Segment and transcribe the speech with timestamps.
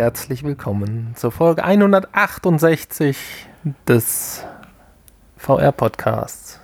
[0.00, 3.18] herzlich willkommen zur Folge 168
[3.86, 4.46] des
[5.36, 6.58] VR-Podcasts,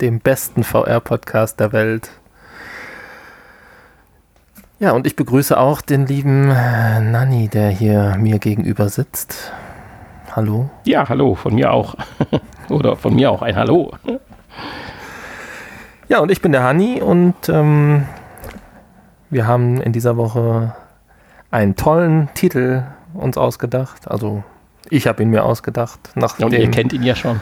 [0.00, 2.12] dem besten VR-Podcast der Welt.
[4.78, 9.52] Ja, und ich begrüße auch den lieben Nanni, der hier mir gegenüber sitzt.
[10.36, 10.70] Hallo.
[10.84, 11.96] Ja, hallo, von mir auch.
[12.68, 13.90] Oder von mir auch ein Hallo.
[16.08, 18.06] Ja, und ich bin der Hanni und ähm,
[19.30, 20.76] wir haben in dieser Woche
[21.50, 22.84] einen tollen Titel
[23.14, 24.08] uns ausgedacht.
[24.10, 24.44] Also
[24.90, 25.98] ich habe ihn mir ausgedacht.
[26.14, 27.40] Nachdem, und ihr kennt ihn ja schon.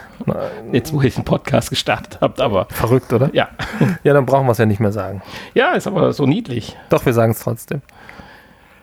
[0.71, 2.67] Jetzt, wo ihr den Podcast gestartet habt, aber.
[2.69, 3.29] Verrückt, oder?
[3.33, 3.49] Ja.
[4.03, 5.21] Ja, dann brauchen wir es ja nicht mehr sagen.
[5.53, 6.77] Ja, ist aber so niedlich.
[6.89, 7.81] Doch, wir sagen es trotzdem.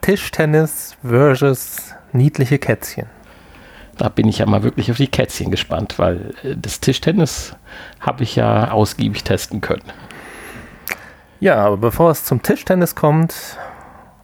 [0.01, 3.07] Tischtennis versus niedliche Kätzchen.
[3.97, 7.55] Da bin ich ja mal wirklich auf die Kätzchen gespannt, weil äh, das Tischtennis
[7.99, 9.83] habe ich ja ausgiebig testen können.
[11.39, 13.57] Ja, aber bevor es zum Tischtennis kommt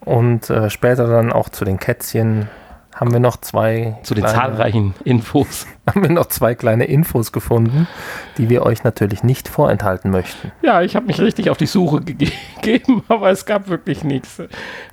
[0.05, 2.49] und äh, später dann auch zu den Kätzchen,
[2.95, 3.97] haben wir noch zwei.
[4.03, 5.65] Zu den kleine, zahlreichen Infos.
[5.87, 7.87] Haben wir noch zwei kleine Infos gefunden,
[8.37, 10.51] die wir euch natürlich nicht vorenthalten möchten.
[10.61, 12.01] Ja, ich habe mich richtig auf die Suche
[12.61, 14.41] gegeben, aber es gab wirklich nichts.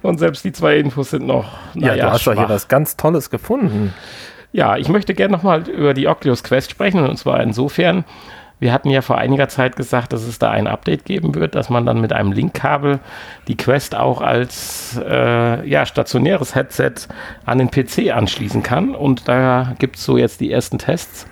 [0.03, 1.53] Und selbst die zwei Infos sind noch.
[1.75, 3.93] Ja, ja du hast doch hier was ganz Tolles gefunden.
[4.53, 8.05] Ja, ich möchte gerne nochmal über die Oculus Quest sprechen und zwar insofern,
[8.61, 11.71] wir hatten ja vor einiger Zeit gesagt, dass es da ein Update geben wird, dass
[11.71, 12.99] man dann mit einem Linkkabel
[13.47, 16.93] die Quest auch als äh, ja, stationäres Headset
[17.47, 18.95] an den PC anschließen kann.
[18.95, 21.27] Und da gibt es so jetzt die ersten Tests.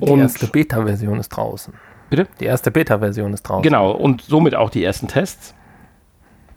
[0.00, 1.74] Und die erste Beta-Version ist draußen.
[2.10, 2.26] Bitte?
[2.40, 3.62] Die erste Beta-Version ist draußen.
[3.62, 5.54] Genau, und somit auch die ersten Tests.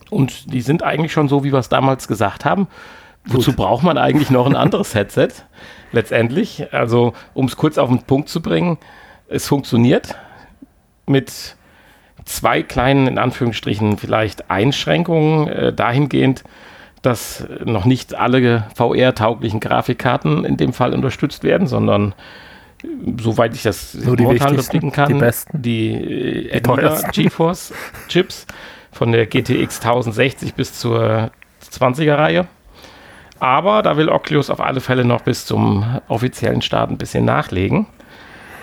[0.09, 2.67] Und die sind eigentlich schon so, wie wir es damals gesagt haben.
[3.25, 5.29] Wozu braucht man eigentlich noch ein anderes Headset?
[5.91, 8.77] Letztendlich, also um es kurz auf den Punkt zu bringen,
[9.29, 10.15] es funktioniert
[11.05, 11.55] mit
[12.25, 16.43] zwei kleinen, in Anführungsstrichen, vielleicht Einschränkungen äh, dahingehend,
[17.01, 22.13] dass noch nicht alle VR-tauglichen Grafikkarten in dem Fall unterstützt werden, sondern
[22.83, 22.87] äh,
[23.21, 25.61] soweit ich das Nur momentan überblicken kann, die, besten.
[25.61, 27.73] die äh, Nvidia GeForce
[28.09, 28.45] Chips
[28.91, 31.31] von der GTX 1060 bis zur
[31.71, 32.47] 20er Reihe
[33.39, 37.87] aber da will Oculus auf alle Fälle noch bis zum offiziellen Start ein bisschen nachlegen.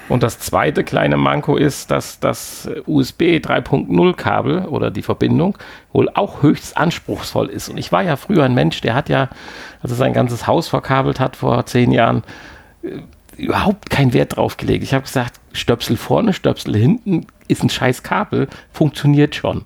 [0.09, 5.57] Und das zweite kleine Manko ist, dass das USB 3.0 Kabel oder die Verbindung
[5.93, 7.69] wohl auch höchst anspruchsvoll ist.
[7.71, 9.31] Und ich war ja früher ein Mensch, der hat ja,
[9.83, 12.23] als er sein ganzes Haus verkabelt hat vor zehn Jahren,
[12.83, 13.01] äh,
[13.37, 14.85] überhaupt keinen Wert drauf gelegt.
[14.85, 19.65] Ich habe gesagt, Stöpsel vorne, Stöpsel hinten ist ein scheiß Kabel, funktioniert schon.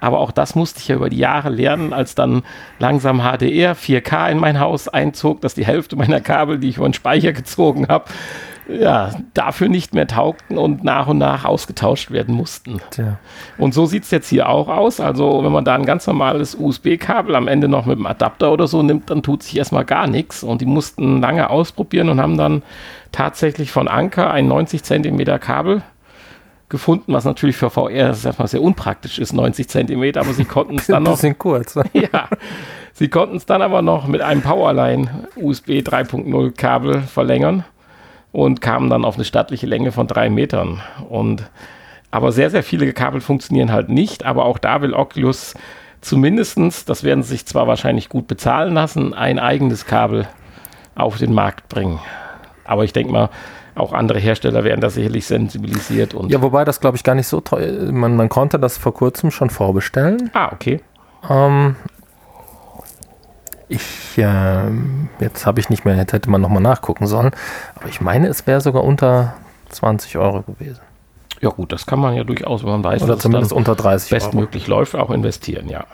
[0.00, 2.42] Aber auch das musste ich ja über die Jahre lernen, als dann
[2.78, 6.88] langsam HDR 4K in mein Haus einzog, dass die Hälfte meiner Kabel, die ich über
[6.88, 8.04] den Speicher gezogen habe,
[8.68, 12.80] ja, dafür nicht mehr taugten und nach und nach ausgetauscht werden mussten.
[12.90, 13.18] Tja.
[13.56, 15.00] Und so sieht es jetzt hier auch aus.
[15.00, 18.66] Also, wenn man da ein ganz normales USB-Kabel am Ende noch mit dem Adapter oder
[18.66, 20.42] so nimmt, dann tut sich erstmal gar nichts.
[20.42, 22.62] Und die mussten lange ausprobieren und haben dann
[23.10, 25.82] tatsächlich von Anker ein 90 Zentimeter Kabel
[26.68, 30.86] gefunden, was natürlich für VR erstmal sehr unpraktisch ist, 90 Zentimeter, aber sie konnten es
[30.86, 31.12] dann noch.
[31.12, 31.74] Bisschen kurz.
[31.92, 32.28] ja,
[32.92, 37.64] sie konnten es dann aber noch mit einem Powerline USB 3.0 Kabel verlängern
[38.32, 40.80] und kamen dann auf eine stattliche Länge von drei Metern.
[41.08, 41.48] Und
[42.10, 45.54] aber sehr, sehr viele Kabel funktionieren halt nicht, aber auch da will Oculus
[46.00, 50.28] zumindestens, das werden sie sich zwar wahrscheinlich gut bezahlen lassen, ein eigenes Kabel
[50.94, 51.98] auf den Markt bringen.
[52.64, 53.30] Aber ich denke mal,
[53.78, 56.14] auch andere Hersteller werden da sicherlich sensibilisiert.
[56.14, 58.94] Und ja, wobei das glaube ich gar nicht so teuer man, man konnte das vor
[58.94, 60.30] kurzem schon vorbestellen.
[60.34, 60.80] Ah, okay.
[61.28, 61.76] Ähm,
[63.68, 64.70] ich, äh,
[65.20, 67.32] jetzt habe ich nicht mehr, jetzt hätte man nochmal nachgucken sollen,
[67.76, 69.34] aber ich meine, es wäre sogar unter
[69.70, 70.80] 20 Euro gewesen.
[71.40, 74.64] Ja gut, das kann man ja durchaus, wenn man weiß, Oder zumindest unter 30 bestmöglich
[74.68, 74.80] Euro.
[74.80, 75.84] läuft, auch investieren, ja.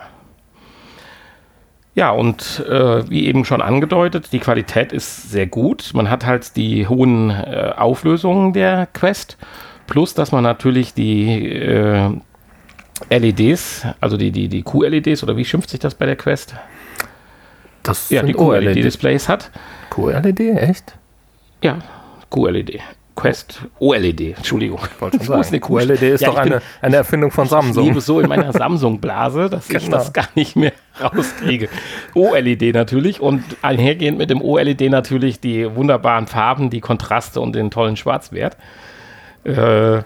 [1.95, 5.91] Ja, und äh, wie eben schon angedeutet, die Qualität ist sehr gut.
[5.93, 9.37] Man hat halt die hohen äh, Auflösungen der Quest,
[9.87, 12.09] plus dass man natürlich die äh,
[13.09, 16.55] LEDs, also die, die, die QLEDs, oder wie schimpft sich das bei der Quest?
[17.81, 19.51] Das ja, die QLED-Displays hat.
[19.89, 20.97] QLED, echt?
[21.61, 21.79] Ja,
[22.29, 22.81] QLED.
[23.15, 24.79] Quest OLED, Entschuldigung.
[24.93, 25.61] Ich wollte schon sagen.
[25.61, 27.83] QLED ist ja, doch eine, bin, eine Erfindung von Samsung.
[27.83, 29.81] Ich lebe so in meiner Samsung-Blase, dass genau.
[29.81, 31.69] ich das gar nicht mehr rauskriege.
[32.13, 37.71] OLED natürlich und einhergehend mit dem OLED natürlich die wunderbaren Farben, die Kontraste und den
[37.71, 38.57] tollen Schwarzwert.
[39.43, 40.01] Äh,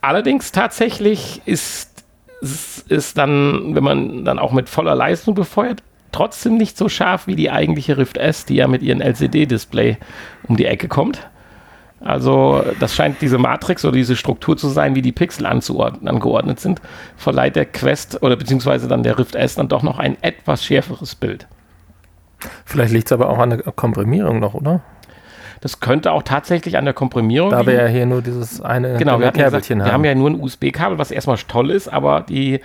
[0.00, 2.04] allerdings tatsächlich ist
[2.42, 7.36] es dann, wenn man dann auch mit voller Leistung befeuert, trotzdem nicht so scharf wie
[7.36, 9.96] die eigentliche Rift S, die ja mit ihrem LCD-Display
[10.48, 11.28] um die Ecke kommt.
[12.04, 16.80] Also das scheint diese Matrix oder diese Struktur zu sein, wie die Pixel angeordnet sind,
[17.16, 21.14] verleiht der Quest oder beziehungsweise dann der Rift S dann doch noch ein etwas schärferes
[21.14, 21.46] Bild.
[22.64, 24.80] Vielleicht liegt es aber auch an der Komprimierung noch, oder?
[25.60, 29.20] Das könnte auch tatsächlich an der Komprimierung Da wir ja hier nur dieses eine genau,
[29.20, 32.22] wir, ja gesagt, Kärbelchen wir haben ja nur ein USB-Kabel, was erstmal toll ist, aber
[32.22, 32.60] die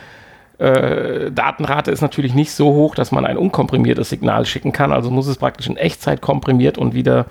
[0.58, 4.92] äh, Datenrate ist natürlich nicht so hoch, dass man ein unkomprimiertes Signal schicken kann.
[4.92, 7.28] Also muss es praktisch in Echtzeit komprimiert und wieder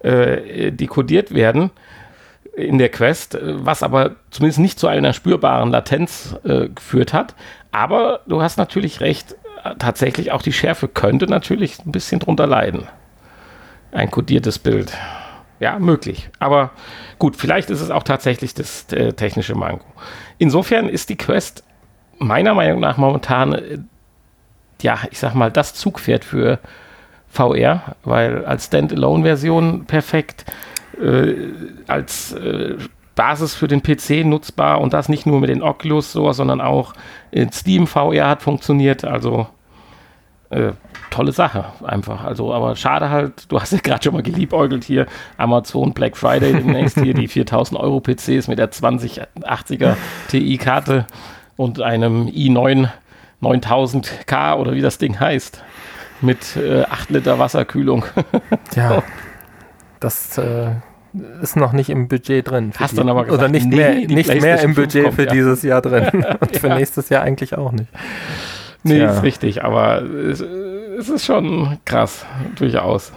[0.00, 1.70] äh, dekodiert werden
[2.56, 7.34] in der Quest, was aber zumindest nicht zu einer spürbaren Latenz äh, geführt hat.
[7.70, 9.36] Aber du hast natürlich recht,
[9.78, 12.88] tatsächlich auch die Schärfe könnte natürlich ein bisschen drunter leiden.
[13.92, 14.92] Ein kodiertes Bild.
[15.58, 16.30] Ja, möglich.
[16.38, 16.70] Aber
[17.18, 19.84] gut, vielleicht ist es auch tatsächlich das äh, technische Manko.
[20.38, 21.64] Insofern ist die Quest
[22.18, 23.78] meiner Meinung nach momentan, äh,
[24.80, 26.58] ja, ich sag mal, das Zugpferd für
[27.30, 30.44] VR, weil als Standalone-Version perfekt,
[31.00, 31.34] äh,
[31.86, 32.76] als äh,
[33.14, 36.94] Basis für den PC nutzbar und das nicht nur mit den Oculus so, sondern auch
[37.30, 39.04] in Steam VR hat funktioniert.
[39.04, 39.46] Also
[40.50, 40.72] äh,
[41.10, 42.24] tolle Sache einfach.
[42.24, 45.06] Also, aber schade halt, du hast ja gerade schon mal geliebäugelt hier,
[45.36, 49.96] Amazon Black Friday demnächst hier die 4000 Euro PCs mit der 2080er
[50.28, 51.06] Ti-Karte
[51.56, 52.88] und einem i9
[53.42, 55.62] 9000K oder wie das Ding heißt.
[56.20, 58.04] Mit äh, 8 Liter Wasserkühlung.
[58.74, 59.02] ja.
[60.00, 60.70] Das äh,
[61.42, 62.72] ist noch nicht im Budget drin.
[62.78, 65.32] Hast dann aber gesagt, oder nicht nee, mehr, nicht mehr im Budget kommt, für ja.
[65.32, 66.24] dieses Jahr drin.
[66.40, 66.76] Und für ja.
[66.76, 67.88] nächstes Jahr eigentlich auch nicht.
[68.82, 69.10] Nee, Tja.
[69.10, 72.24] ist richtig, aber es, es ist schon krass,
[72.56, 73.12] durchaus.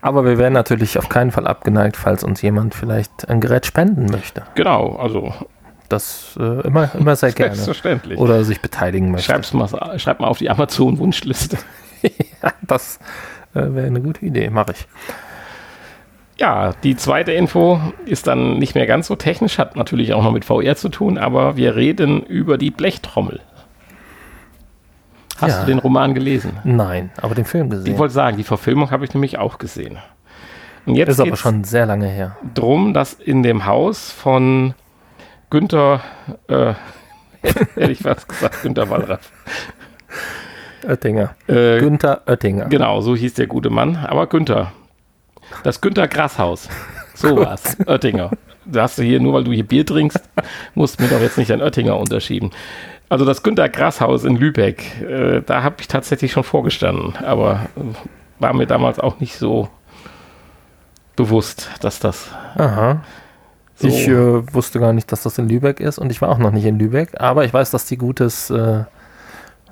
[0.00, 4.06] Aber wir wären natürlich auf keinen Fall abgeneigt, falls uns jemand vielleicht ein Gerät spenden
[4.06, 4.42] möchte.
[4.54, 5.34] Genau, also.
[5.88, 7.54] Das äh, immer, immer sehr gerne.
[7.54, 8.18] Selbstverständlich.
[8.18, 9.32] Oder sich beteiligen möchte.
[9.32, 9.68] Schreib's mal,
[9.98, 11.58] schreib mal auf die Amazon-Wunschliste.
[12.42, 12.98] ja, das
[13.54, 14.86] äh, wäre eine gute Idee, mache ich.
[16.38, 20.32] Ja, die zweite Info ist dann nicht mehr ganz so technisch, hat natürlich auch noch
[20.32, 23.40] mit VR zu tun, aber wir reden über die Blechtrommel.
[25.38, 25.60] Hast ja.
[25.60, 26.58] du den Roman gelesen?
[26.64, 27.92] Nein, aber den Film gesehen.
[27.92, 29.98] Ich wollte sagen, die Verfilmung habe ich nämlich auch gesehen.
[30.84, 32.36] Und jetzt ist aber schon sehr lange her.
[32.54, 34.74] Drum, dass in dem Haus von
[35.50, 36.00] Günther,
[36.48, 36.74] äh,
[37.42, 39.30] hätte ich fast gesagt, Günther Wallraff.
[40.86, 41.34] Oettinger.
[41.46, 42.66] Äh, Günther Oettinger.
[42.66, 43.96] Genau, so hieß der gute Mann.
[43.96, 44.72] Aber Günther.
[45.62, 46.68] Das Günther Grashaus.
[47.14, 47.76] So war's.
[47.86, 48.30] Oettinger.
[48.64, 50.20] Da hast du hier, nur weil du hier Bier trinkst,
[50.74, 52.50] musst du mir doch jetzt nicht an Oettinger unterschieben.
[53.08, 58.40] Also das Günter Grashaus in Lübeck, äh, da habe ich tatsächlich schon vorgestanden, aber äh,
[58.40, 59.68] war mir damals auch nicht so
[61.14, 62.30] bewusst, dass das.
[62.56, 63.02] Aha.
[63.76, 66.38] So ich äh, wusste gar nicht, dass das in Lübeck ist und ich war auch
[66.38, 68.84] noch nicht in Lübeck, aber ich weiß, dass die gutes äh,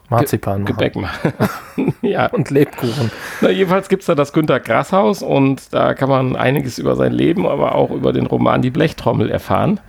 [0.09, 1.33] Marzipan Ge Gebäck machen.
[2.03, 2.27] ja.
[2.27, 3.11] Und Lebkuchen.
[3.41, 7.13] Na, jedenfalls gibt es da das Günter Grashaus und da kann man einiges über sein
[7.13, 9.81] Leben, aber auch über den Roman Die Blechtrommel erfahren.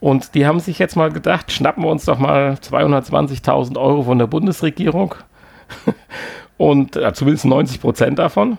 [0.00, 4.18] Und die haben sich jetzt mal gedacht, schnappen wir uns doch mal 220.000 Euro von
[4.18, 5.14] der Bundesregierung
[6.56, 8.58] und äh, zumindest 90 Prozent davon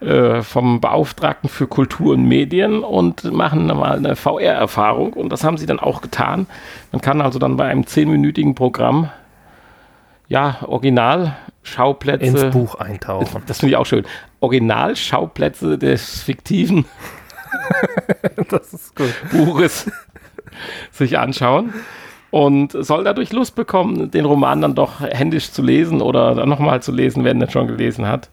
[0.00, 5.14] äh, vom Beauftragten für Kultur und Medien und machen mal eine VR-Erfahrung.
[5.14, 6.46] Und das haben sie dann auch getan.
[6.92, 9.10] Man kann also dann bei einem zehnminütigen Programm
[10.28, 12.24] ja, Originalschauplätze.
[12.24, 13.42] Ins Buch eintauchen.
[13.46, 14.04] Das finde ich auch schön.
[14.40, 16.84] Originalschauplätze des fiktiven
[18.50, 19.14] das ist gut.
[19.30, 19.90] Buches
[20.90, 21.72] sich anschauen
[22.30, 26.82] und soll dadurch Lust bekommen, den Roman dann doch händisch zu lesen oder dann nochmal
[26.82, 28.30] zu lesen, wenn er schon gelesen hat.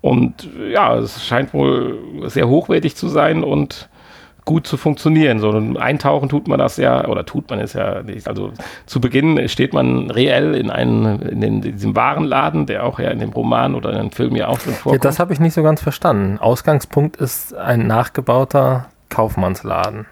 [0.00, 3.88] Und ja, es scheint wohl sehr hochwertig zu sein und
[4.44, 5.38] gut zu funktionieren.
[5.38, 8.28] So ein Eintauchen tut man das ja, oder tut man es ja nicht.
[8.28, 8.52] Also
[8.86, 13.10] zu Beginn steht man reell in, einem, in, den, in diesem Warenladen, der auch ja
[13.10, 15.04] in dem Roman oder in dem Film ja auch schon vorkommt.
[15.04, 16.38] Ja, das habe ich nicht so ganz verstanden.
[16.38, 20.06] Ausgangspunkt ist ein nachgebauter Kaufmannsladen.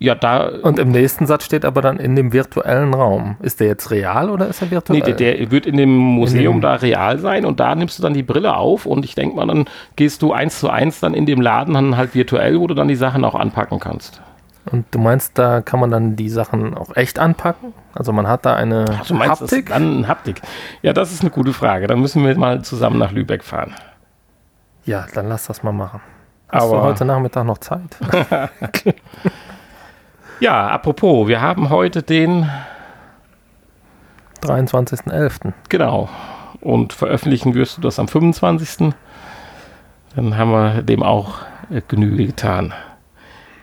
[0.00, 0.48] Ja, da.
[0.62, 3.36] Und im nächsten Satz steht aber dann in dem virtuellen Raum.
[3.42, 5.00] Ist der jetzt real oder ist er virtuell?
[5.00, 7.98] Nee, der, der wird in dem Museum in dem da real sein und da nimmst
[7.98, 9.64] du dann die Brille auf und ich denke mal, dann
[9.96, 12.86] gehst du eins zu eins dann in dem Laden dann halt virtuell, wo du dann
[12.86, 14.22] die Sachen auch anpacken kannst.
[14.70, 17.72] Und du meinst, da kann man dann die Sachen auch echt anpacken?
[17.94, 19.70] Also man hat da eine Ach, du meinst, Haptik?
[19.70, 20.42] dann Haptik.
[20.82, 21.86] Ja, das ist eine gute Frage.
[21.86, 23.74] Dann müssen wir mal zusammen nach Lübeck fahren.
[24.84, 26.00] Ja, dann lass das mal machen.
[26.48, 27.96] Hast Aber du heute Nachmittag noch Zeit?
[30.40, 32.48] Ja, apropos, wir haben heute den
[34.42, 35.52] 23.11.
[35.68, 36.08] Genau.
[36.60, 38.94] Und veröffentlichen wirst du das am 25.
[40.14, 41.40] Dann haben wir dem auch
[41.88, 42.72] Genüge getan.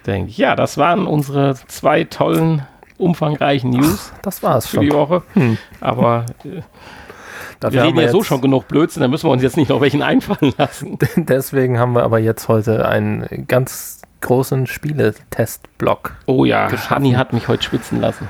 [0.05, 0.37] Denke ich.
[0.37, 2.63] Ja, das waren unsere zwei tollen,
[2.97, 4.11] umfangreichen News.
[4.13, 4.85] Ach, das war's für schon.
[4.85, 5.23] die Woche.
[5.33, 5.57] Hm.
[5.79, 6.61] Aber äh,
[7.71, 10.01] wir reden ja so schon genug Blödsinn, da müssen wir uns jetzt nicht noch welchen
[10.01, 10.99] einfallen lassen.
[11.15, 16.15] Deswegen haben wir aber jetzt heute einen ganz großen Spieletest-Block.
[16.25, 18.27] Oh ja, Hanni hat mich heute schwitzen lassen.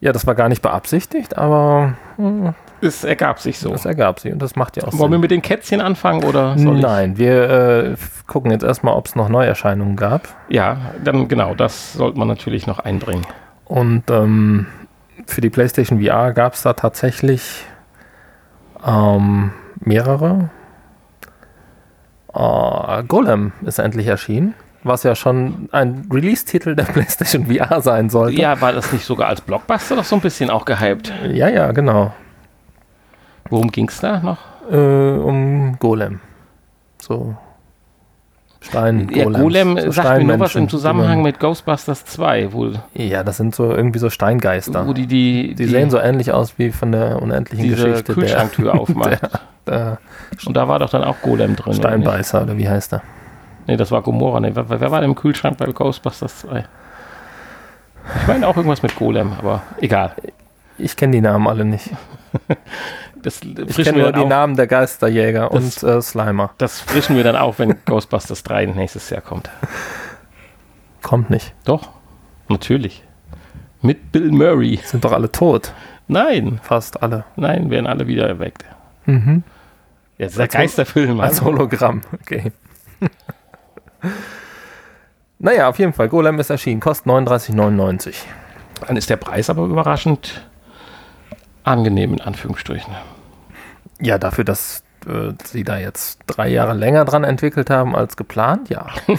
[0.00, 3.70] Ja, das war gar nicht beabsichtigt, aber hm, Es ergab sich so.
[3.70, 5.20] Das ergab sich und das macht ja auch Wollen wir Sinn.
[5.22, 6.82] mit den Kätzchen anfangen oder soll ich?
[6.82, 7.96] Nein, wir äh,
[8.28, 10.28] gucken jetzt erstmal, ob es noch Neuerscheinungen gab.
[10.48, 13.26] Ja, dann genau, das sollte man natürlich noch einbringen.
[13.64, 14.66] Und ähm,
[15.26, 17.64] für die PlayStation VR gab es da tatsächlich
[18.86, 19.50] ähm,
[19.80, 20.50] mehrere.
[22.32, 28.40] Äh, Golem ist endlich erschienen, was ja schon ein Release-Titel der PlayStation VR sein sollte.
[28.40, 31.12] Ja, war das nicht sogar als Blockbuster doch so ein bisschen auch gehypt?
[31.30, 32.12] ja, ja, genau.
[33.50, 34.38] Worum ging es da noch?
[34.70, 36.20] Äh, um Golem.
[37.00, 37.34] So
[38.60, 39.08] Stein.
[39.14, 42.82] Ja, Golem so sagt mir nur was im Zusammenhang die mit Ghostbusters 2, wo, man-
[42.92, 44.86] Ja, das sind so irgendwie so Steingeister.
[44.86, 48.74] wo die die, die, sehen so ähnlich aus wie von der unendlichen diese Geschichte Kühlschranktür
[48.80, 49.20] aufmacht.
[49.66, 49.98] der,
[50.44, 51.66] Und da war doch dann auch Golem drin.
[51.66, 51.74] der oder?
[51.88, 53.02] Steinbeißer oder wie heißt er?
[53.68, 54.40] Nee, das war Gomorra.
[54.40, 56.64] Nee, wer, wer war denn im Kühlschrank bei Ghostbusters 2?
[58.22, 60.12] Ich meine auch irgendwas mit Golem, aber egal.
[60.78, 61.90] Ich kenne die Namen alle nicht.
[63.20, 66.50] Das Ich kenne nur die auf, Namen der Geisterjäger Das- und äh, Slimer.
[66.58, 69.50] das frischen wir dann auf, wenn Ghostbusters 3 nächstes Jahr kommt.
[71.02, 71.52] Kommt nicht.
[71.64, 71.88] Doch,
[72.48, 73.02] natürlich.
[73.82, 74.78] Mit Bill Murray.
[74.84, 75.72] Sind doch alle tot.
[76.06, 77.24] Nein, Fast alle.
[77.34, 78.64] nein, werden alle wieder erweckt.
[79.06, 79.42] Mhm.
[80.16, 81.18] Ja, das ist der Geisterfilm.
[81.20, 81.42] Als.
[81.42, 82.02] Hologramm.
[82.22, 82.52] Okay.
[85.38, 86.08] naja, auf jeden Fall.
[86.08, 86.80] Golem ist erschienen.
[86.80, 88.14] Kostet 39,99.
[88.86, 90.46] Dann ist der Preis aber überraschend
[91.64, 92.94] angenehm, in Anführungsstrichen.
[94.00, 98.68] Ja, dafür, dass äh, sie da jetzt drei Jahre länger dran entwickelt haben als geplant,
[98.70, 98.86] ja.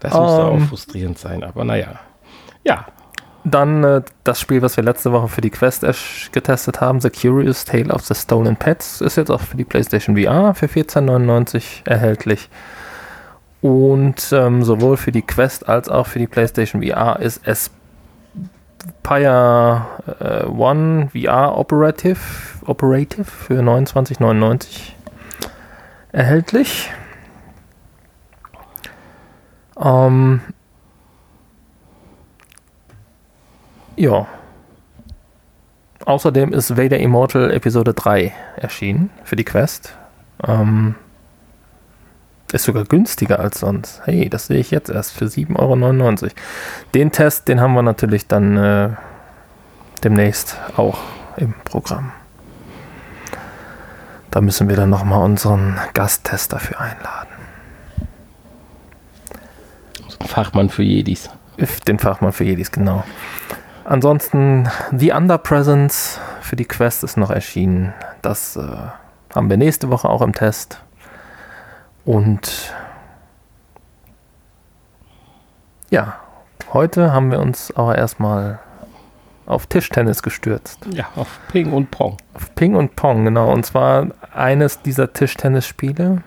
[0.00, 0.68] Das musste auch Ähm.
[0.68, 1.98] frustrierend sein, aber naja.
[2.62, 2.86] Ja,
[3.44, 7.10] Dann äh, das Spiel, was wir letzte Woche für die Quest ersch- getestet haben, The
[7.10, 11.86] Curious Tale of the Stolen Pets, ist jetzt auch für die PlayStation VR für 14,99
[11.86, 12.48] erhältlich.
[13.60, 17.74] Und ähm, sowohl für die Quest als auch für die PlayStation VR ist Aspire
[20.20, 22.18] äh, One VR Operative,
[22.66, 24.92] Operative für 29,99
[26.12, 26.90] erhältlich.
[29.80, 30.40] Ähm,
[33.96, 34.26] ja.
[36.04, 39.96] Außerdem ist Vader Immortal Episode 3 erschienen für die Quest.
[40.46, 40.96] Ähm,
[42.52, 44.02] ist sogar günstiger als sonst.
[44.04, 46.32] Hey, das sehe ich jetzt erst für 7,99 Euro.
[46.94, 48.90] Den Test, den haben wir natürlich dann äh,
[50.04, 50.98] demnächst auch
[51.36, 52.12] im Programm.
[54.30, 57.28] Da müssen wir dann nochmal unseren Gasttester für einladen.
[60.26, 61.30] Fachmann für Jedis.
[61.86, 63.04] Den Fachmann für Jedis, genau.
[63.84, 67.92] Ansonsten The Under Presence für die Quest ist noch erschienen.
[68.22, 68.62] Das äh,
[69.34, 70.80] haben wir nächste Woche auch im Test.
[72.06, 72.74] Und
[75.90, 76.16] ja,
[76.72, 78.58] heute haben wir uns aber erstmal
[79.46, 80.78] auf Tischtennis gestürzt.
[80.90, 82.16] Ja, auf Ping und Pong.
[82.32, 83.52] Auf Ping und Pong, genau.
[83.52, 86.22] Und zwar eines dieser Tischtennisspiele.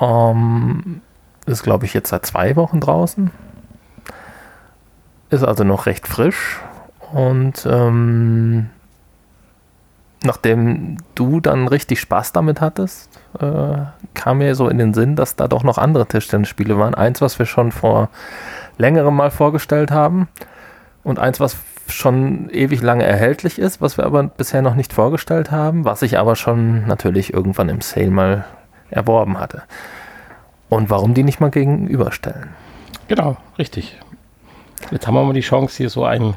[0.00, 1.00] Ähm,
[1.46, 3.30] ist, glaube ich, jetzt seit zwei Wochen draußen.
[5.32, 6.60] Ist also noch recht frisch.
[7.10, 8.68] Und ähm,
[10.22, 13.08] nachdem du dann richtig Spaß damit hattest,
[13.40, 13.78] äh,
[14.12, 16.94] kam mir so in den Sinn, dass da doch noch andere Tischtennisspiele waren.
[16.94, 18.10] Eins, was wir schon vor
[18.76, 20.28] längerem mal vorgestellt haben.
[21.02, 21.56] Und eins, was
[21.88, 26.18] schon ewig lange erhältlich ist, was wir aber bisher noch nicht vorgestellt haben, was ich
[26.18, 28.44] aber schon natürlich irgendwann im Sale mal
[28.90, 29.62] erworben hatte.
[30.68, 32.50] Und warum die nicht mal gegenüberstellen?
[33.08, 33.98] Genau, richtig.
[34.90, 36.34] Jetzt haben wir mal die Chance, hier so ein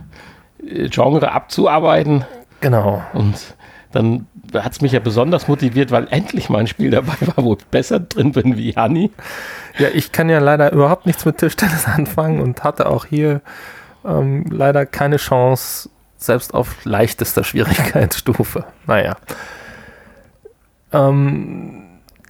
[0.64, 2.26] äh, Genre abzuarbeiten.
[2.62, 3.02] Genau.
[3.14, 3.56] Und
[3.92, 7.54] dann hat es mich ja besonders motiviert, weil endlich mal ein Spiel dabei war, wo
[7.54, 9.12] ich besser drin bin wie Hanni.
[9.78, 13.42] Ja, ich kann ja leider überhaupt nichts mit Tischtennis anfangen und hatte auch hier
[14.06, 18.66] ähm, leider keine Chance, selbst auf leichtester Schwierigkeitsstufe.
[18.86, 19.18] Naja.
[20.92, 21.85] Ähm,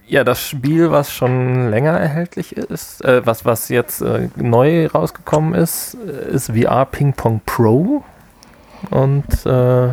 [0.06, 5.54] ja, das Spiel, was schon länger erhältlich ist, äh, was, was jetzt äh, neu rausgekommen
[5.54, 8.04] ist, äh, ist VR Ping Pong Pro.
[8.90, 9.88] Und äh,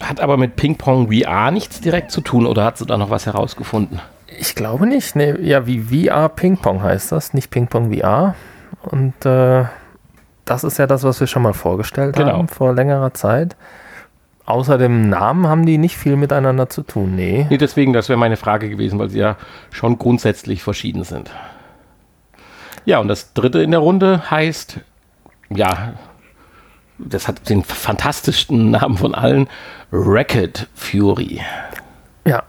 [0.00, 3.10] Hat aber mit Ping Pong VR nichts direkt zu tun oder hat sie da noch
[3.10, 4.00] was herausgefunden?
[4.38, 5.16] Ich glaube nicht.
[5.16, 8.36] Nee, ja, wie VR Ping Pong heißt das, nicht Ping Pong VR.
[8.82, 9.64] Und äh,
[10.44, 12.34] das ist ja das, was wir schon mal vorgestellt Genau.
[12.34, 13.56] haben vor längerer Zeit.
[14.48, 17.14] Außer dem Namen haben die nicht viel miteinander zu tun.
[17.14, 17.46] Nee.
[17.50, 19.36] Nee, deswegen, das wäre meine Frage gewesen, weil sie ja
[19.70, 21.30] schon grundsätzlich verschieden sind.
[22.86, 24.80] Ja, und das dritte in der Runde heißt,
[25.50, 25.92] ja,
[26.96, 29.48] das hat den fantastischsten Namen von allen,
[29.92, 31.42] Racket Fury.
[32.24, 32.44] Ja,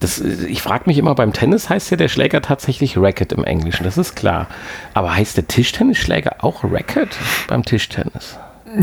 [0.00, 3.84] Das, ich frage mich immer, beim Tennis heißt ja der Schläger tatsächlich Racket im Englischen,
[3.84, 4.46] das ist klar.
[4.92, 7.16] Aber heißt der Tischtennisschläger auch Racket
[7.48, 8.38] beim Tischtennis?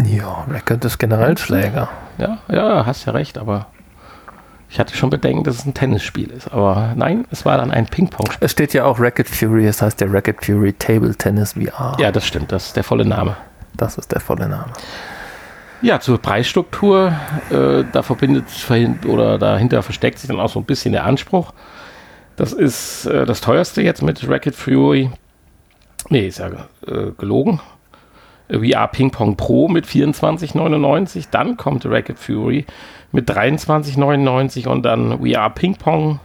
[0.06, 1.90] Ja, Racket ist generell Schläger.
[2.18, 3.68] Ja, ja, hast ja recht, aber
[4.70, 6.52] ich hatte schon Bedenken, dass es ein Tennisspiel ist.
[6.52, 8.46] Aber nein, es war dann ein Ping-Pong-Spiel.
[8.46, 11.96] Es steht ja auch Racket Fury, es heißt der Racket Fury Table Tennis VR.
[12.00, 13.38] Ja, das stimmt, das ist der volle Name.
[13.78, 14.72] Das ist der volle Name.
[15.82, 17.14] Ja, zur Preisstruktur,
[17.52, 18.46] äh, da verbindet
[19.06, 21.54] oder dahinter versteckt sich dann auch so ein bisschen der Anspruch.
[22.38, 25.12] Das ist äh, das teuerste jetzt mit Racket Fury.
[26.10, 26.48] Nee, ist ja
[26.88, 27.60] äh, gelogen.
[28.50, 31.28] VR Ping Pong Pro mit 24,99.
[31.32, 32.66] Dann kommt Racket Fury
[33.12, 36.20] mit 23,99 und dann VR Ping Pong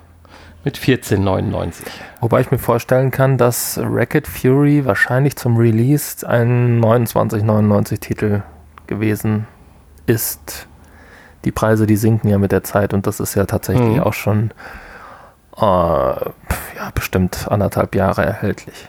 [0.65, 1.83] mit 14,99.
[2.21, 8.43] Wobei ich mir vorstellen kann, dass Racket Fury wahrscheinlich zum Release ein 29,99 Titel
[8.87, 9.47] gewesen
[10.07, 10.67] ist.
[11.45, 14.03] Die Preise, die sinken ja mit der Zeit und das ist ja tatsächlich mhm.
[14.03, 14.51] auch schon
[15.57, 18.89] äh, ja, bestimmt anderthalb Jahre erhältlich.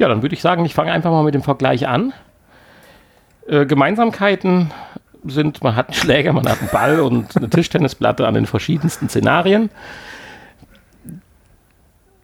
[0.00, 2.14] Ja, dann würde ich sagen, ich fange einfach mal mit dem Vergleich an.
[3.46, 4.70] Äh, Gemeinsamkeiten
[5.26, 9.10] sind, man hat einen Schläger, man hat einen Ball und eine Tischtennisplatte an den verschiedensten
[9.10, 9.68] Szenarien.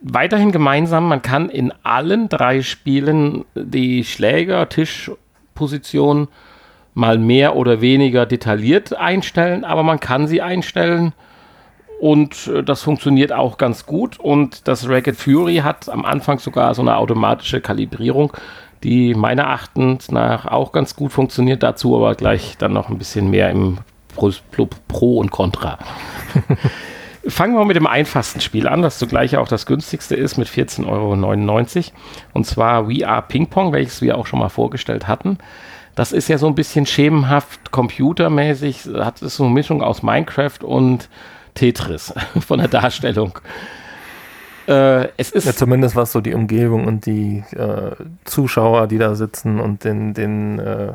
[0.00, 5.10] Weiterhin gemeinsam, man kann in allen drei Spielen die Schläger, Tisch
[5.54, 6.28] Position
[6.94, 11.12] mal mehr oder weniger detailliert einstellen, aber man kann sie einstellen
[11.98, 14.18] und äh, das funktioniert auch ganz gut.
[14.18, 18.32] Und das Racket Fury hat am Anfang sogar so eine automatische Kalibrierung,
[18.82, 21.62] die meiner Erachtens nach auch ganz gut funktioniert.
[21.62, 23.78] Dazu aber gleich dann noch ein bisschen mehr im
[24.14, 24.30] Pro,
[24.88, 25.78] Pro und Contra.
[27.28, 30.86] Fangen wir mit dem einfachsten Spiel an, das zugleich auch das günstigste ist mit 14,99
[30.86, 31.92] Euro.
[32.34, 35.38] Und zwar We Are Ping Pong, welches wir auch schon mal vorgestellt hatten.
[35.96, 40.62] Das ist ja so ein bisschen schemenhaft computermäßig, hat es so eine Mischung aus Minecraft
[40.62, 41.08] und
[41.56, 42.14] Tetris
[42.46, 43.38] von der Darstellung.
[44.68, 47.92] Äh, es ist ja, zumindest was so die Umgebung und die äh,
[48.24, 50.92] Zuschauer, die da sitzen und den, den äh,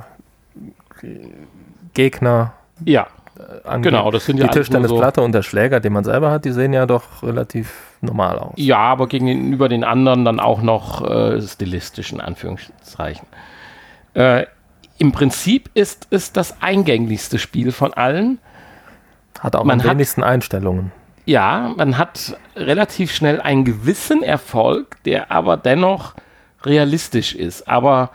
[1.94, 2.54] Gegner.
[2.86, 3.08] Ja,
[3.64, 3.92] angeht.
[3.92, 6.52] Genau, das sind ja die Tischtennisplatte so und der Schläger, den man selber hat, die
[6.52, 8.54] sehen ja doch relativ normal aus.
[8.58, 13.28] Ja, aber gegenüber den anderen dann auch noch äh, stilistisch in Anführungszeichen.
[14.14, 14.46] Äh,
[14.98, 18.40] Im Prinzip ist es das eingänglichste Spiel von allen.
[19.42, 20.92] Hat auch man am wenigsten Einstellungen.
[21.26, 26.14] Ja, man hat relativ schnell einen gewissen Erfolg, der aber dennoch
[26.64, 27.68] realistisch ist.
[27.68, 28.12] Aber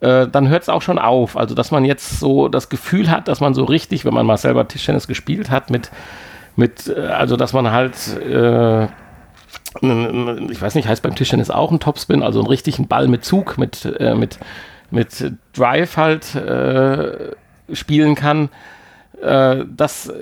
[0.00, 1.36] äh, dann hört es auch schon auf.
[1.36, 4.38] Also, dass man jetzt so das Gefühl hat, dass man so richtig, wenn man mal
[4.38, 5.90] selber Tischtennis gespielt hat, mit,
[6.56, 11.80] mit äh, also, dass man halt, äh, ich weiß nicht, heißt beim Tischtennis auch ein
[11.80, 14.38] Topspin, also einen richtigen Ball mit Zug, mit, äh, mit,
[14.90, 17.34] mit Drive halt äh,
[17.72, 18.48] spielen kann.
[19.22, 20.12] Das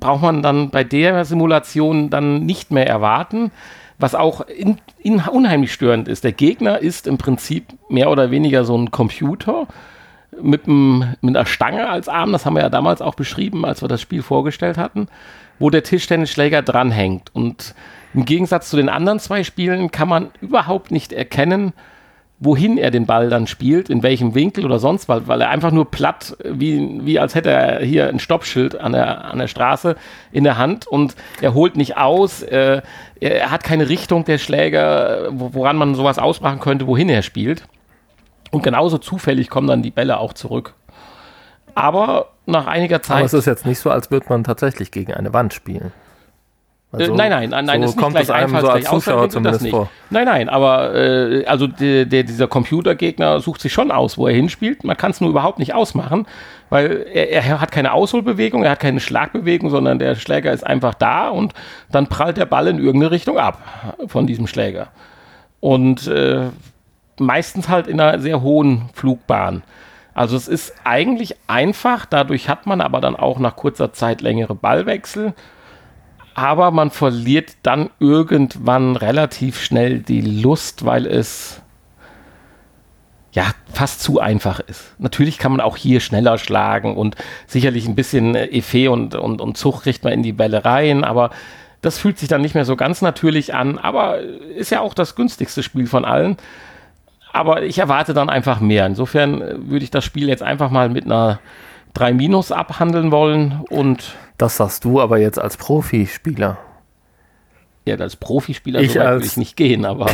[0.00, 3.50] braucht man dann bei der Simulation dann nicht mehr erwarten
[3.98, 6.24] was auch in, in unheimlich störend ist.
[6.24, 9.66] Der Gegner ist im Prinzip mehr oder weniger so ein Computer
[10.40, 13.82] mit, einem, mit einer Stange als Arm, das haben wir ja damals auch beschrieben, als
[13.82, 15.08] wir das Spiel vorgestellt hatten,
[15.58, 17.30] wo der Tischtennisschläger dranhängt.
[17.34, 17.74] Und
[18.12, 21.72] im Gegensatz zu den anderen zwei Spielen kann man überhaupt nicht erkennen,
[22.38, 25.70] wohin er den Ball dann spielt, in welchem Winkel oder sonst was, weil er einfach
[25.70, 29.96] nur platt, wie, wie als hätte er hier ein Stoppschild an der, an der Straße
[30.32, 32.82] in der Hand und er holt nicht aus, äh,
[33.20, 37.66] er hat keine Richtung der Schläger, woran man sowas ausmachen könnte, wohin er spielt.
[38.50, 40.74] Und genauso zufällig kommen dann die Bälle auch zurück.
[41.74, 43.16] Aber nach einiger Zeit.
[43.18, 45.92] Aber es ist jetzt nicht so, als würde man tatsächlich gegen eine Wand spielen.
[46.98, 49.68] Also, äh, nein, nein, nein, nein, so ist nicht gleich einfach so als Zuschauer zumindest
[49.68, 49.90] Vor.
[50.10, 54.34] Nein, nein, aber äh, also der, der, dieser Computergegner sucht sich schon aus, wo er
[54.34, 54.84] hinspielt.
[54.84, 56.26] Man kann es nur überhaupt nicht ausmachen,
[56.70, 60.94] weil er, er, hat keine Ausholbewegung, er hat keine Schlagbewegung, sondern der Schläger ist einfach
[60.94, 61.52] da und
[61.90, 63.58] dann prallt der Ball in irgendeine Richtung ab
[64.06, 64.88] von diesem Schläger.
[65.60, 66.46] Und äh,
[67.18, 69.62] meistens halt in einer sehr hohen Flugbahn.
[70.14, 74.54] Also es ist eigentlich einfach, dadurch hat man aber dann auch nach kurzer Zeit längere
[74.54, 75.34] Ballwechsel
[76.36, 81.62] aber man verliert dann irgendwann relativ schnell die Lust, weil es
[83.32, 84.94] ja fast zu einfach ist.
[84.98, 89.56] Natürlich kann man auch hier schneller schlagen und sicherlich ein bisschen Effet und, und, und
[89.56, 91.30] Zug kriegt man in die Bälle rein, aber
[91.80, 95.16] das fühlt sich dann nicht mehr so ganz natürlich an, aber ist ja auch das
[95.16, 96.36] günstigste Spiel von allen.
[97.32, 98.84] Aber ich erwarte dann einfach mehr.
[98.84, 101.38] Insofern würde ich das Spiel jetzt einfach mal mit einer
[101.96, 106.58] 3 Minus abhandeln wollen und das sagst du aber jetzt als Profispieler.
[107.86, 110.10] Ja, als Profispieler ich so als, will ich nicht gehen, aber.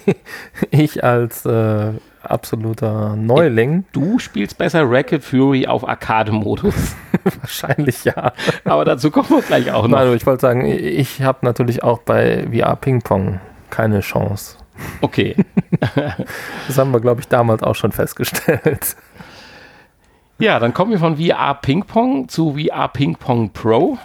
[0.70, 1.90] ich als äh,
[2.22, 3.84] absoluter Neuling.
[3.92, 6.94] Du spielst besser Racket Fury auf Arcade-Modus.
[7.40, 8.32] Wahrscheinlich ja.
[8.64, 9.98] Aber dazu kommen wir gleich auch noch.
[9.98, 14.56] Nein, ich wollte sagen, ich habe natürlich auch bei VR Ping Pong keine Chance.
[15.02, 15.36] Okay.
[16.66, 18.96] das haben wir, glaube ich, damals auch schon festgestellt.
[20.42, 23.96] Ja, dann kommen wir von VR Ping Pong zu VR Ping Pong Pro.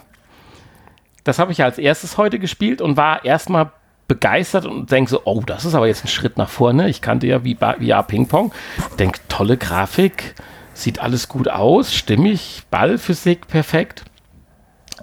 [1.23, 3.71] Das habe ich als erstes heute gespielt und war erstmal
[4.07, 6.89] begeistert und denke so, oh, das ist aber jetzt ein Schritt nach vorne.
[6.89, 8.53] Ich kannte ja VR Ping Pong.
[8.99, 10.35] Denke, tolle Grafik,
[10.75, 14.03] sieht alles gut aus, stimmig, Ballphysik perfekt,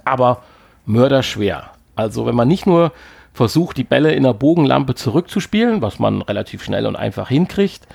[0.05, 0.41] aber
[0.85, 1.69] mörderschwer.
[1.97, 2.93] Also wenn man nicht nur
[3.33, 7.85] versucht, die Bälle in der Bogenlampe zurückzuspielen, was man relativ schnell und einfach hinkriegt,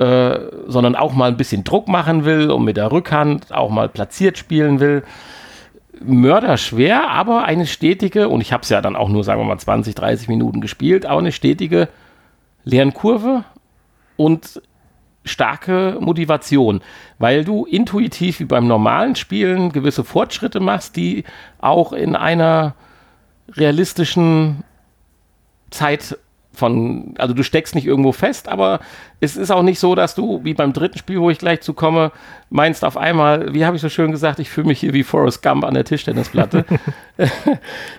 [0.00, 3.90] äh, sondern auch mal ein bisschen Druck machen will und mit der Rückhand auch mal
[3.90, 5.04] platziert spielen will.
[6.02, 9.58] Mörderschwer, aber eine stetige, und ich habe es ja dann auch nur, sagen wir mal,
[9.58, 11.88] 20, 30 Minuten gespielt, aber eine stetige
[12.64, 13.44] Lernkurve
[14.16, 14.62] und
[15.26, 16.80] starke Motivation,
[17.18, 21.24] weil du intuitiv wie beim normalen Spielen gewisse Fortschritte machst, die
[21.58, 22.74] auch in einer
[23.50, 24.64] realistischen
[25.70, 26.16] Zeit
[26.60, 28.78] von, also du steckst nicht irgendwo fest, aber
[29.18, 31.74] es ist auch nicht so, dass du, wie beim dritten Spiel, wo ich gleich zu
[31.74, 32.12] komme,
[32.50, 35.42] meinst auf einmal, wie habe ich so schön gesagt, ich fühle mich hier wie Forrest
[35.42, 36.64] Gump an der Tischtennisplatte.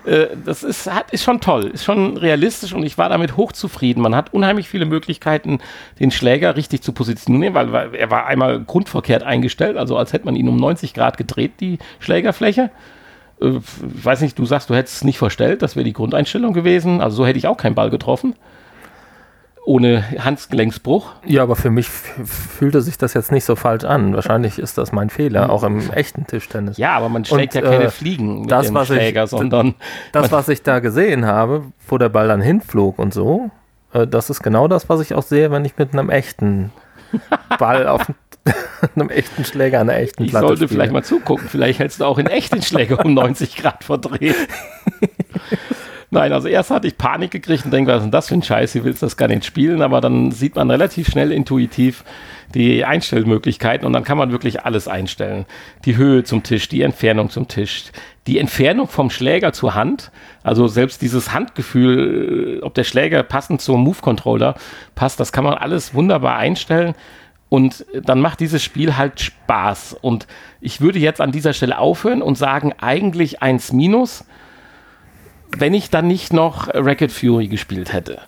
[0.04, 4.02] Äh, das ist, ist schon toll, ist schon realistisch und ich war damit hochzufrieden.
[4.02, 5.60] Man hat unheimlich viele Möglichkeiten,
[6.00, 10.24] den Schläger richtig zu positionieren, weil, weil er war einmal grundverkehrt eingestellt, also als hätte
[10.24, 12.70] man ihn um 90 Grad gedreht, die Schlägerfläche.
[13.42, 13.60] Äh,
[13.96, 17.00] ich weiß nicht, du sagst, du hättest es nicht verstellt, das wäre die Grundeinstellung gewesen.
[17.00, 18.34] Also so hätte ich auch keinen Ball getroffen.
[19.64, 21.12] Ohne Handgelenksbruch.
[21.24, 24.12] Ja, aber für mich fühlte sich das jetzt nicht so falsch an.
[24.12, 26.78] Wahrscheinlich ist das mein Fehler, auch im echten Tischtennis.
[26.78, 29.76] Ja, aber man schlägt Und, ja keine äh, Fliegen mit das, dem Schläger, ich, sondern.
[30.10, 33.50] Das, was ich da gesehen habe, wo der Ball dann hinflog und so,
[33.92, 36.72] äh, das ist genau das, was ich auch sehe, wenn ich mit einem echten
[37.60, 38.10] Ball auf,
[38.96, 40.44] einem echten Schläger an einer echten Platte.
[40.44, 40.68] Ich sollte spiele.
[40.68, 41.48] vielleicht mal zugucken.
[41.48, 44.36] Vielleicht hältst du auch in echten Schläger um 90 Grad verdreht.
[46.10, 48.42] Nein, also erst hatte ich Panik gekriegt und denke, was ist denn das für ein
[48.42, 48.74] Scheiß?
[48.84, 49.80] Willst du das gar nicht spielen?
[49.80, 52.04] Aber dann sieht man relativ schnell intuitiv
[52.54, 55.46] die Einstellmöglichkeiten und dann kann man wirklich alles einstellen.
[55.86, 57.84] Die Höhe zum Tisch, die Entfernung zum Tisch,
[58.26, 60.10] die Entfernung vom Schläger zur Hand.
[60.42, 64.56] Also selbst dieses Handgefühl, ob der Schläger passend zum Move-Controller
[64.94, 66.94] passt, das kann man alles wunderbar einstellen.
[67.52, 69.98] Und dann macht dieses Spiel halt Spaß.
[70.00, 70.26] Und
[70.62, 74.24] ich würde jetzt an dieser Stelle aufhören und sagen, eigentlich eins minus,
[75.58, 78.22] wenn ich dann nicht noch Racket Fury gespielt hätte.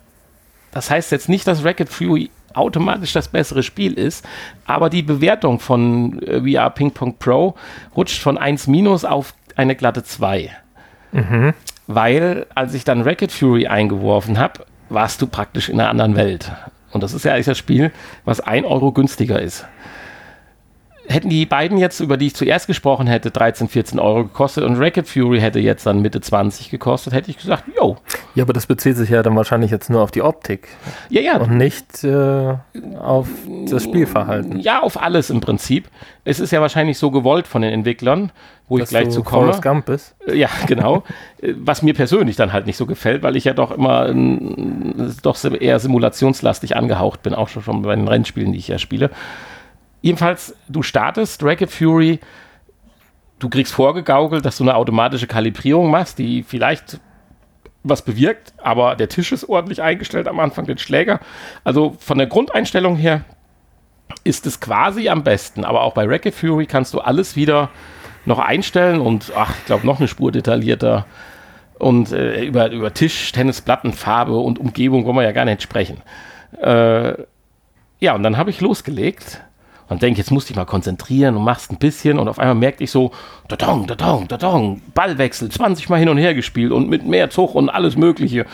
[0.69, 4.23] Das heißt jetzt nicht, dass Racket Fury automatisch das bessere Spiel ist,
[4.67, 7.55] aber die Bewertung von äh, VR Ping Pong Pro
[7.97, 10.51] rutscht von 1 minus auf eine glatte 2.
[11.13, 11.55] Mhm.
[11.87, 16.51] Weil, als ich dann Racket Fury eingeworfen habe, warst du praktisch in einer anderen Welt.
[16.95, 17.91] Und das ist ja eigentlich das Spiel,
[18.23, 19.65] was ein Euro günstiger ist
[21.07, 24.77] hätten die beiden jetzt, über die ich zuerst gesprochen hätte, 13, 14 Euro gekostet und
[24.77, 27.97] Racket Fury hätte jetzt dann Mitte 20 gekostet, hätte ich gesagt, yo.
[28.33, 30.67] Ja, aber das bezieht sich ja dann wahrscheinlich jetzt nur auf die Optik.
[31.09, 31.37] Ja, ja.
[31.37, 32.55] Und nicht äh,
[32.99, 33.27] auf
[33.69, 34.59] das Spielverhalten.
[34.59, 35.89] Ja, auf alles im Prinzip.
[36.23, 38.31] Es ist ja wahrscheinlich so gewollt von den Entwicklern,
[38.67, 39.43] wo Dass ich gleich zu komme.
[39.43, 40.15] Forrest Gump bist.
[40.27, 41.03] Äh, ja, genau.
[41.41, 44.15] Äh, was mir persönlich dann halt nicht so gefällt, weil ich ja doch immer äh,
[45.21, 49.11] doch eher simulationslastig angehaucht bin, auch schon bei den Rennspielen, die ich ja spiele.
[50.05, 52.19] Jedenfalls, du startest Racket Fury,
[53.39, 56.99] du kriegst vorgegaukelt, dass du eine automatische Kalibrierung machst, die vielleicht
[57.81, 61.21] was bewirkt, aber der Tisch ist ordentlich eingestellt am Anfang, den Schläger.
[61.63, 63.21] Also von der Grundeinstellung her
[64.23, 67.71] ist es quasi am besten, aber auch bei Racket Fury kannst du alles wieder
[68.25, 71.07] noch einstellen und ach, ich glaube noch eine Spur detaillierter
[71.79, 76.03] und äh, über, über Tisch, Tennisplatten, Farbe und Umgebung wollen wir ja gar nicht sprechen.
[76.61, 77.15] Äh,
[77.99, 79.41] ja, und dann habe ich losgelegt
[79.87, 82.17] und denke, jetzt musst du dich mal konzentrieren und machst ein bisschen.
[82.17, 83.11] Und auf einmal merkte ich so,
[83.47, 87.29] da da da da da Ballwechsel, 20 Mal hin und her gespielt und mit mehr
[87.29, 88.45] Zug und alles Mögliche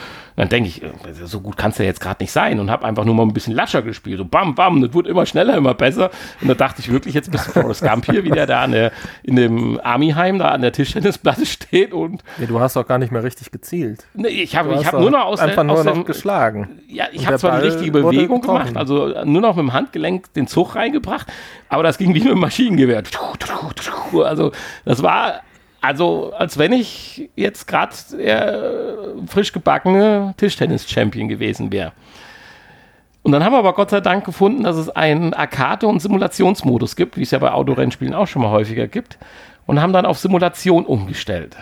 [0.41, 0.89] dann denke ich, äh,
[1.23, 3.31] so gut kann es ja jetzt gerade nicht sein und habe einfach nur mal ein
[3.31, 4.17] bisschen lascher gespielt.
[4.17, 6.09] So bam, bam, das wurde immer schneller, immer besser.
[6.41, 8.71] Und da dachte ich wirklich, jetzt bist du Forrest Gump hier, wie der da an
[8.71, 12.23] der, in dem Army-Heim da an der Tischtennisplatte steht und.
[12.39, 14.07] Nee, du hast doch gar nicht mehr richtig gezielt.
[14.15, 16.79] Nee, ich habe hab nur noch aus einfach der, nur noch dem, geschlagen.
[16.87, 20.47] Ja, ich habe zwar die richtige Bewegung gemacht, also nur noch mit dem Handgelenk den
[20.47, 21.27] Zug reingebracht,
[21.69, 23.03] aber das ging wie mit dem Maschinengewehr.
[24.23, 24.51] Also
[24.85, 25.41] das war
[25.81, 31.91] also, als wenn ich jetzt gerade äh, frisch gebackene Tischtennis-Champion gewesen wäre.
[33.23, 36.95] Und dann haben wir aber Gott sei Dank gefunden, dass es einen Arcade- und Simulationsmodus
[36.95, 39.17] gibt, wie es ja bei Autorennspielen auch schon mal häufiger gibt,
[39.65, 41.57] und haben dann auf Simulation umgestellt.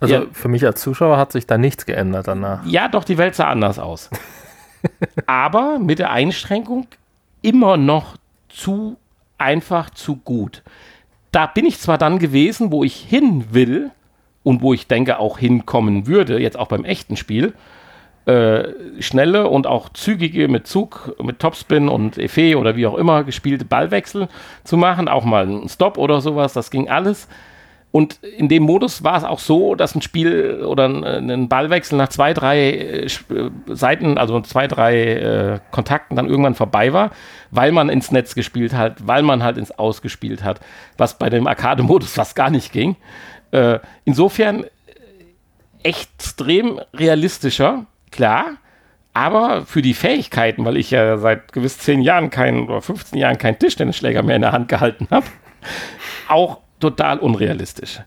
[0.00, 0.22] Also ja.
[0.32, 2.66] für mich als Zuschauer hat sich da nichts geändert danach.
[2.66, 4.10] Ja, doch, die Welt sah anders aus.
[5.26, 6.88] aber mit der Einschränkung
[7.40, 8.16] immer noch
[8.48, 8.96] zu
[9.38, 10.62] einfach, zu gut.
[11.32, 13.90] Da bin ich zwar dann gewesen, wo ich hin will
[14.42, 17.54] und wo ich denke auch hinkommen würde, jetzt auch beim echten Spiel,
[18.26, 18.64] äh,
[19.00, 23.64] schnelle und auch zügige mit Zug, mit Topspin und Effet oder wie auch immer gespielte
[23.64, 24.28] Ballwechsel
[24.62, 27.28] zu machen, auch mal einen Stop oder sowas, das ging alles.
[27.92, 31.98] Und in dem Modus war es auch so, dass ein Spiel oder ein, ein Ballwechsel
[31.98, 33.08] nach zwei, drei äh,
[33.66, 37.10] Seiten, also zwei, drei äh, Kontakten dann irgendwann vorbei war,
[37.50, 40.60] weil man ins Netz gespielt hat, weil man halt ins Aus gespielt hat,
[40.96, 42.96] was bei dem Arcade-Modus fast gar nicht ging.
[43.50, 44.64] Äh, insofern
[45.82, 48.56] extrem realistischer, klar,
[49.12, 53.36] aber für die Fähigkeiten, weil ich ja seit gewiss zehn Jahren keinen oder 15 Jahren
[53.36, 55.26] keinen Tischtennisschläger mehr in der Hand gehalten habe,
[56.28, 58.00] auch total unrealistisch.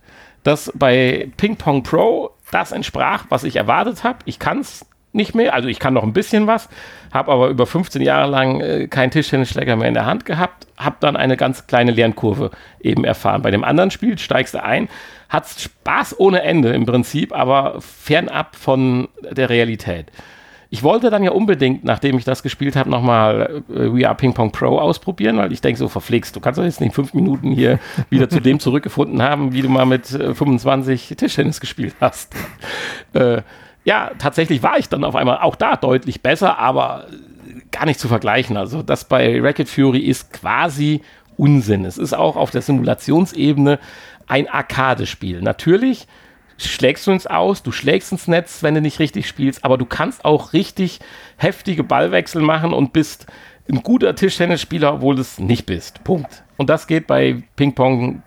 [0.44, 4.20] Das bei Ping Pong Pro das entsprach, was ich erwartet habe.
[4.26, 6.70] Ich kann es nicht mehr, also ich kann noch ein bisschen was,
[7.12, 10.98] habe aber über 15 Jahre lang äh, keinen Tischtennisschläger mehr in der Hand gehabt, habe
[11.00, 13.42] dann eine ganz kleine Lernkurve eben erfahren.
[13.42, 14.90] Bei dem anderen Spiel steigst du ein,
[15.30, 20.12] hat Spaß ohne Ende im Prinzip, aber fernab von der Realität.
[20.70, 24.34] Ich wollte dann ja unbedingt, nachdem ich das gespielt habe, nochmal äh, We Are Ping
[24.34, 27.14] Pong Pro ausprobieren, weil ich denke, so verpflegst, du kannst doch jetzt nicht in fünf
[27.14, 31.96] Minuten hier wieder zu dem zurückgefunden haben, wie du mal mit äh, 25 Tischtennis gespielt
[32.02, 32.34] hast.
[33.14, 33.42] Äh,
[33.84, 37.06] ja, tatsächlich war ich dann auf einmal auch da deutlich besser, aber
[37.72, 38.58] gar nicht zu vergleichen.
[38.58, 41.02] Also das bei Racket Fury ist quasi
[41.38, 41.86] Unsinn.
[41.86, 43.80] Es ist auch auf der Simulationsebene
[44.28, 45.42] ein Arcade-Spiel.
[45.42, 46.08] Natürlich
[46.58, 49.86] schlägst du ins Aus, du schlägst ins Netz, wenn du nicht richtig spielst, aber du
[49.86, 51.00] kannst auch richtig
[51.38, 53.28] heftige Ballwechsel machen und bist
[53.70, 56.04] ein guter Tischtennisspieler, obwohl du es nicht bist.
[56.04, 56.44] Punkt.
[56.58, 58.22] Und das geht bei Ping Pong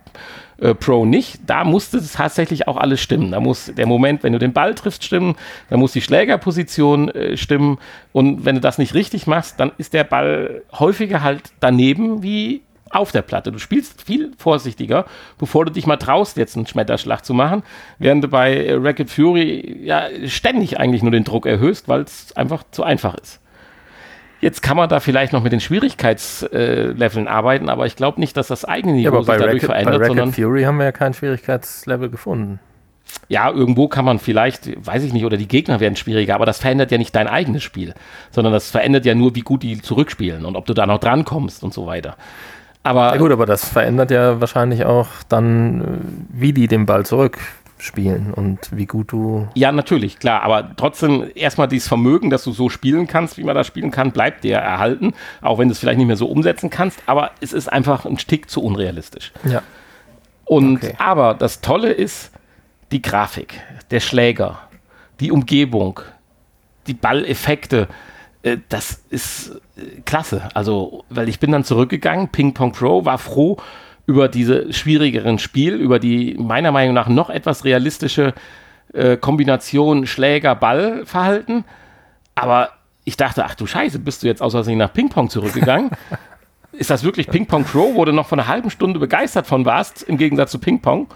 [0.60, 1.40] äh, Pro nicht.
[1.46, 3.30] Da musste es tatsächlich auch alles stimmen.
[3.30, 5.36] Da muss der Moment, wenn du den Ball triffst, stimmen.
[5.70, 7.78] Da muss die Schlägerposition äh, stimmen.
[8.12, 12.62] Und wenn du das nicht richtig machst, dann ist der Ball häufiger halt daneben wie
[12.90, 13.52] auf der Platte.
[13.52, 15.06] Du spielst viel vorsichtiger,
[15.38, 17.62] bevor du dich mal traust, jetzt einen Schmetterschlag zu machen,
[17.98, 22.64] während du bei Racket Fury ja ständig eigentlich nur den Druck erhöhst, weil es einfach
[22.70, 23.40] zu einfach ist.
[24.40, 28.46] Jetzt kann man da vielleicht noch mit den Schwierigkeitsleveln arbeiten, aber ich glaube nicht, dass
[28.46, 29.98] das eigene Niveau ja, sich dadurch Racket, verändert.
[30.00, 32.60] Bei Racket Fury haben wir ja kein Schwierigkeitslevel gefunden.
[33.28, 36.58] Ja, irgendwo kann man vielleicht, weiß ich nicht, oder die Gegner werden schwieriger, aber das
[36.58, 37.94] verändert ja nicht dein eigenes Spiel,
[38.30, 41.62] sondern das verändert ja nur, wie gut die zurückspielen und ob du da noch drankommst
[41.64, 42.16] und so weiter.
[42.88, 45.84] Aber ja gut, aber das verändert ja wahrscheinlich auch dann, äh,
[46.30, 49.46] wie die den Ball zurückspielen und wie gut du.
[49.54, 50.42] Ja, natürlich, klar.
[50.42, 54.12] Aber trotzdem erstmal dieses Vermögen, dass du so spielen kannst, wie man das spielen kann,
[54.12, 55.12] bleibt dir erhalten.
[55.42, 57.02] Auch wenn du es vielleicht nicht mehr so umsetzen kannst.
[57.04, 59.32] Aber es ist einfach ein Stück zu unrealistisch.
[59.44, 59.62] Ja.
[60.46, 60.94] Und okay.
[60.96, 62.30] aber das Tolle ist
[62.90, 64.60] die Grafik, der Schläger,
[65.20, 66.00] die Umgebung,
[66.86, 67.86] die Balleffekte
[68.68, 70.48] das ist äh, klasse.
[70.54, 73.58] Also, weil ich bin dann zurückgegangen, Ping Pong Pro, war froh
[74.06, 78.32] über diese schwierigeren Spiel, über die meiner Meinung nach noch etwas realistische
[78.94, 81.64] äh, Kombination Schläger-Ball-Verhalten.
[82.34, 82.70] Aber
[83.04, 85.90] ich dachte, ach du Scheiße, bist du jetzt aus Versehen nach Ping Pong zurückgegangen?
[86.72, 89.64] ist das wirklich Ping Pong Pro, wo du noch von einer halben Stunde begeistert von
[89.64, 91.08] warst, im Gegensatz zu Ping Pong?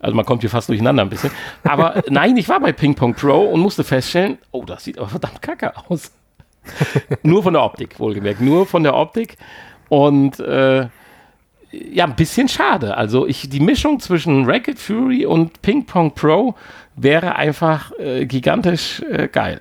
[0.00, 1.30] Also man kommt hier fast durcheinander ein bisschen.
[1.64, 5.08] Aber nein, ich war bei Ping Pong Pro und musste feststellen, oh, das sieht aber
[5.08, 6.12] verdammt kacke aus
[7.22, 8.40] nur von der Optik, wohlgemerkt.
[8.40, 9.36] Nur von der Optik.
[9.88, 10.88] Und äh,
[11.70, 12.96] ja, ein bisschen schade.
[12.96, 16.54] Also ich, die Mischung zwischen Racket Fury und Ping Pong Pro
[16.96, 19.60] wäre einfach äh, gigantisch äh, geil.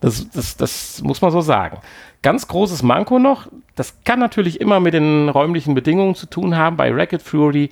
[0.00, 1.78] Das, das, das muss man so sagen.
[2.22, 6.76] Ganz großes Manko noch, das kann natürlich immer mit den räumlichen Bedingungen zu tun haben.
[6.76, 7.70] Bei Racket Fury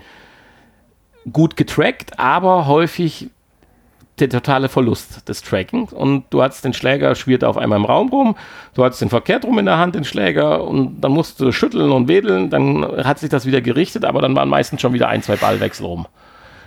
[1.32, 3.30] gut getrackt, aber häufig
[4.20, 5.92] der totale Verlust des Trackings.
[5.92, 8.37] Und du hattest den Schläger, schwirrt auf einmal im Raum rum,
[8.74, 11.90] du hattest den verkehrt rum in der Hand, den Schläger, und dann musst du schütteln
[11.90, 15.22] und wedeln, dann hat sich das wieder gerichtet, aber dann waren meistens schon wieder ein,
[15.22, 16.06] zwei Ballwechsel rum.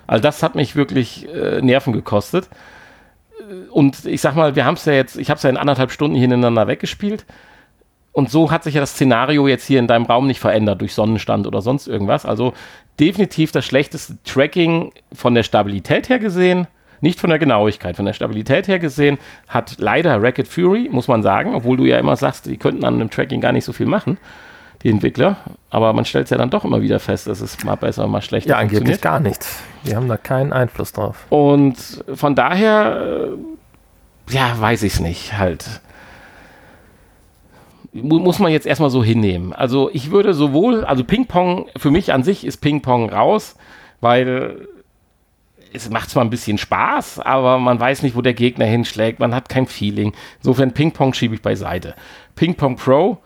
[0.07, 2.49] Also das hat mich wirklich äh, Nerven gekostet.
[3.71, 5.91] Und ich sag mal, wir haben es ja jetzt, ich habe es ja in anderthalb
[5.91, 7.25] Stunden hintereinander weggespielt.
[8.11, 10.93] Und so hat sich ja das Szenario jetzt hier in deinem Raum nicht verändert durch
[10.93, 12.25] Sonnenstand oder sonst irgendwas.
[12.25, 12.53] Also
[12.99, 16.67] definitiv das schlechteste Tracking von der Stabilität her gesehen
[17.03, 19.17] nicht von der Genauigkeit, von der Stabilität her gesehen,
[19.49, 22.95] hat leider Racket Fury, muss man sagen, obwohl du ja immer sagst, die könnten an
[22.95, 24.17] einem Tracking gar nicht so viel machen,
[24.83, 25.35] die Entwickler.
[25.69, 28.21] Aber man stellt es ja dann doch immer wieder fest, dass es mal besser, mal
[28.21, 29.61] schlechter Ja, angeblich gar nichts.
[29.83, 31.25] Wir haben da keinen Einfluss drauf.
[31.29, 31.75] Und
[32.13, 33.27] von daher,
[34.29, 35.81] äh, ja, weiß ich es nicht, halt
[37.91, 39.53] muss man jetzt erstmal so hinnehmen.
[39.53, 43.55] Also ich würde sowohl, also Ping-Pong, für mich an sich ist Ping-Pong raus,
[44.01, 44.67] weil
[45.73, 49.19] es macht zwar ein bisschen Spaß, aber man weiß nicht, wo der Gegner hinschlägt.
[49.19, 50.13] Man hat kein Feeling.
[50.37, 51.95] Insofern Ping-Pong schiebe ich beiseite.
[52.35, 53.17] Ping-Pong Pro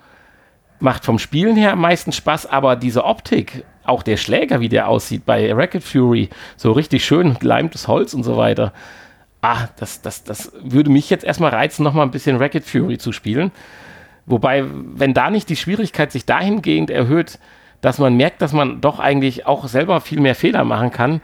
[0.79, 4.87] macht vom Spielen her am meisten Spaß, aber diese Optik, auch der Schläger, wie der
[4.87, 8.73] aussieht bei Racket Fury, so richtig schön geleimtes Holz und so weiter.
[9.41, 13.11] Ah, das, das, das würde mich jetzt erstmal reizen, nochmal ein bisschen Racket Fury zu
[13.11, 13.51] spielen.
[14.25, 17.39] Wobei, wenn da nicht die Schwierigkeit sich dahingehend erhöht,
[17.81, 21.21] dass man merkt, dass man doch eigentlich auch selber viel mehr Fehler machen kann,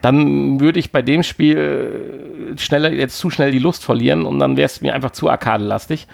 [0.00, 4.56] dann würde ich bei dem Spiel schneller, jetzt zu schnell die Lust verlieren und dann
[4.56, 6.06] wäre es mir einfach zu arkadelastig.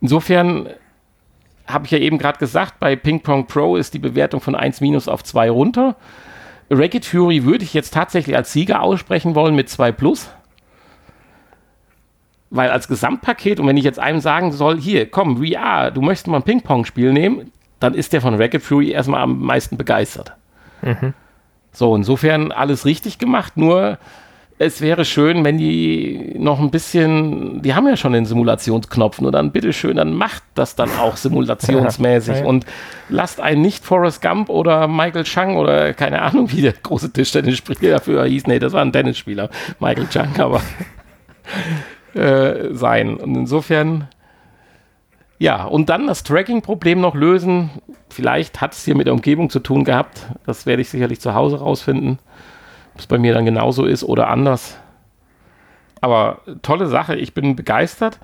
[0.00, 0.68] Insofern
[1.66, 4.80] habe ich ja eben gerade gesagt, bei Ping Pong Pro ist die Bewertung von 1
[4.80, 5.96] minus auf 2 runter.
[6.70, 10.30] Racket Fury würde ich jetzt tatsächlich als Sieger aussprechen wollen mit 2 plus.
[12.50, 16.28] Weil als Gesamtpaket, und wenn ich jetzt einem sagen soll, hier, komm, VR, du möchtest
[16.28, 20.32] mal ein Ping-Pong-Spiel nehmen, dann ist der von Racket Fury erstmal am meisten begeistert.
[20.82, 21.12] Mhm.
[21.76, 23.98] So, insofern alles richtig gemacht, nur
[24.58, 29.30] es wäre schön, wenn die noch ein bisschen, die haben ja schon den Simulationsknopf, nur
[29.30, 32.64] dann bitteschön, dann macht das dann auch simulationsmäßig und
[33.10, 37.90] lasst einen nicht Forrest Gump oder Michael Chang oder keine Ahnung, wie der große Tischtennisspieler
[37.90, 38.46] dafür hieß.
[38.46, 40.62] Nee, das war ein Tennisspieler, Michael Chang, aber
[42.14, 43.18] äh, sein.
[43.18, 44.08] Und insofern
[45.38, 47.70] ja, und dann das Tracking-Problem noch lösen.
[48.08, 50.26] Vielleicht hat es hier mit der Umgebung zu tun gehabt.
[50.46, 52.18] Das werde ich sicherlich zu Hause rausfinden.
[52.94, 54.78] Ob es bei mir dann genauso ist oder anders.
[56.00, 58.18] Aber tolle Sache, ich bin begeistert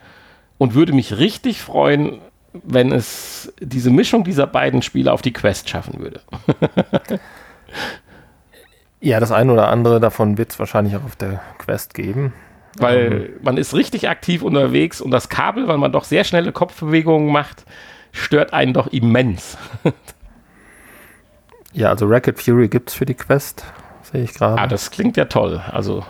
[0.57, 2.21] und würde mich richtig freuen,
[2.53, 6.21] wenn es diese Mischung dieser beiden Spiele auf die Quest schaffen würde.
[9.01, 12.33] ja, das eine oder andere davon wird es wahrscheinlich auch auf der Quest geben.
[12.79, 17.31] Weil man ist richtig aktiv unterwegs und das Kabel, weil man doch sehr schnelle Kopfbewegungen
[17.31, 17.65] macht,
[18.13, 19.59] stört einen doch immens.
[21.73, 23.65] ja, also Racket Fury gibt es für die Quest,
[24.03, 24.61] sehe ich gerade.
[24.61, 25.61] Ah, das klingt ja toll.
[25.71, 26.05] Also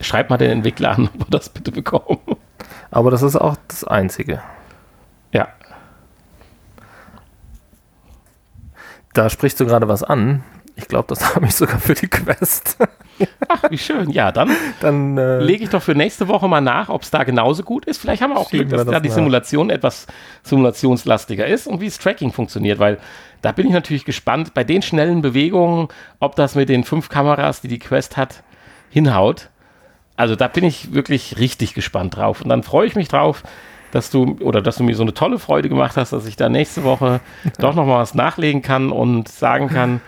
[0.00, 2.20] schreibt mal den Entwickler an, ob wir das bitte bekommen.
[2.90, 4.42] Aber das ist auch das Einzige.
[5.32, 5.48] Ja.
[9.12, 10.44] Da sprichst du gerade was an.
[10.76, 12.78] Ich glaube, das habe ich sogar für die Quest.
[13.48, 14.10] Ach, wie schön.
[14.10, 14.50] Ja, dann,
[14.80, 17.84] dann äh, lege ich doch für nächste Woche mal nach, ob es da genauso gut
[17.84, 17.98] ist.
[17.98, 20.06] Vielleicht haben wir auch Glück, dass das da die Simulation etwas
[20.42, 22.98] simulationslastiger ist und wie das Tracking funktioniert, weil
[23.42, 27.60] da bin ich natürlich gespannt bei den schnellen Bewegungen, ob das mit den fünf Kameras,
[27.60, 28.42] die die Quest hat,
[28.90, 29.50] hinhaut.
[30.16, 32.40] Also da bin ich wirklich richtig gespannt drauf.
[32.40, 33.42] Und dann freue ich mich drauf,
[33.90, 36.48] dass du oder dass du mir so eine tolle Freude gemacht hast, dass ich da
[36.48, 37.20] nächste Woche
[37.58, 40.00] doch noch mal was nachlegen kann und sagen kann,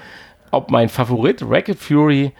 [0.51, 2.33] ob mein Favorit Racket Fury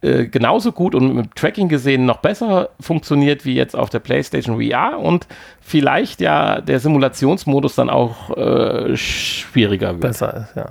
[0.00, 4.62] äh, genauso gut und mit Tracking gesehen noch besser funktioniert wie jetzt auf der PlayStation
[4.62, 5.26] VR und
[5.60, 10.00] vielleicht ja der Simulationsmodus dann auch äh, schwieriger wird.
[10.00, 10.66] Besser ist, ja.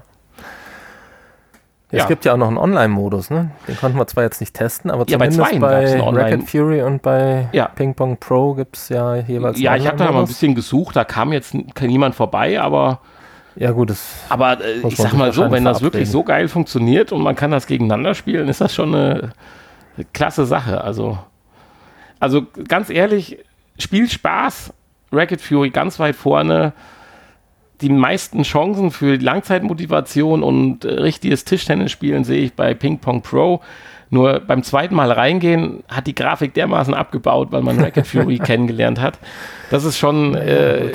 [1.89, 1.99] Ja.
[1.99, 3.51] Es gibt ja auch noch einen Online-Modus, ne?
[3.65, 7.01] Den konnten wir zwar jetzt nicht testen, aber ja, zumindest bei, bei Racket Fury und
[7.01, 7.69] bei ja.
[7.69, 10.97] Ping Pong Pro gibt es ja jeweils Ja, ich habe da mal ein bisschen gesucht,
[10.97, 12.99] da kam jetzt niemand vorbei, aber
[13.57, 13.89] ja, gut.
[13.89, 17.35] Das Aber äh, ich sag mal so, wenn das wirklich so geil funktioniert und man
[17.35, 19.31] kann das gegeneinander spielen, ist das schon eine,
[19.95, 20.81] eine klasse Sache.
[20.81, 21.17] Also,
[22.19, 23.39] also ganz ehrlich,
[23.79, 24.73] Spiel Spaß,
[25.11, 26.73] Racket Fury ganz weit vorne.
[27.81, 33.61] Die meisten Chancen für Langzeitmotivation und äh, richtiges Tischtennisspielen sehe ich bei Ping Pong Pro.
[34.09, 39.01] Nur beim zweiten Mal reingehen hat die Grafik dermaßen abgebaut, weil man Racket Fury kennengelernt
[39.01, 39.19] hat.
[39.69, 40.91] Das ist schon äh,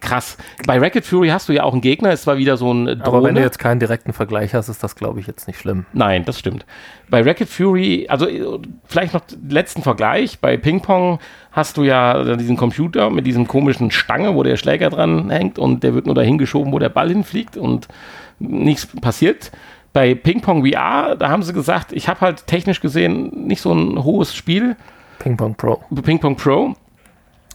[0.00, 0.36] krass.
[0.66, 3.04] Bei Racket Fury hast du ja auch einen Gegner, ist zwar wieder so ein Drohne.
[3.04, 5.86] Aber wenn du jetzt keinen direkten Vergleich hast, ist das, glaube ich, jetzt nicht schlimm.
[5.92, 6.66] Nein, das stimmt.
[7.08, 8.26] Bei Racket Fury, also
[8.84, 10.38] vielleicht noch letzten Vergleich.
[10.40, 11.18] Bei Ping Pong
[11.52, 15.82] hast du ja diesen Computer mit diesem komischen Stange, wo der Schläger dran hängt und
[15.82, 17.88] der wird nur dahin geschoben, wo der Ball hinfliegt und
[18.38, 19.50] nichts passiert
[19.92, 23.72] bei Ping Pong VR, da haben sie gesagt, ich habe halt technisch gesehen nicht so
[23.72, 24.76] ein hohes Spiel.
[25.18, 25.80] Ping Pong Pro.
[26.02, 26.74] Ping Pong Pro.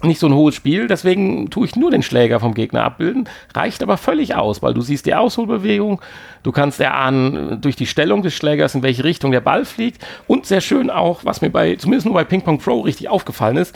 [0.04, 3.30] Nicht so ein hohes Spiel, deswegen tue ich nur den Schläger vom Gegner abbilden.
[3.56, 6.02] Reicht aber völlig aus, weil du siehst die Ausholbewegung,
[6.44, 10.06] du kannst erahnen durch die Stellung des Schlägers, in welche Richtung der Ball fliegt.
[10.28, 13.58] Und sehr schön auch, was mir bei, zumindest nur bei Ping Pong Pro richtig aufgefallen
[13.58, 13.76] ist,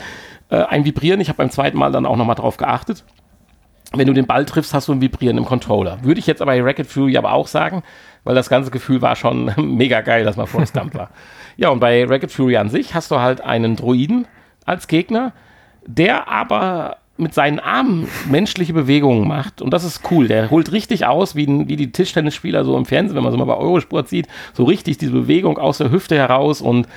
[0.50, 1.22] äh, ein Vibrieren.
[1.22, 3.04] Ich habe beim zweiten Mal dann auch nochmal drauf geachtet
[3.94, 6.04] wenn du den Ball triffst, hast du ein Vibrieren im Controller.
[6.04, 7.84] Würde ich jetzt aber bei Racket Fury aber auch sagen,
[8.24, 11.10] weil das ganze Gefühl war schon mega geil, dass man Forrest Gump war.
[11.60, 14.28] Ja, und bei Racket Fury an sich hast du halt einen Droiden
[14.66, 15.34] als Gegner,
[15.88, 19.62] der aber mit seinen Armen menschliche Bewegungen macht.
[19.62, 20.28] Und das ist cool.
[20.28, 23.46] Der holt richtig aus, wie, wie die Tischtennisspieler so im Fernsehen, wenn man so mal
[23.46, 26.88] bei Eurosport sieht, so richtig diese Bewegung aus der Hüfte heraus und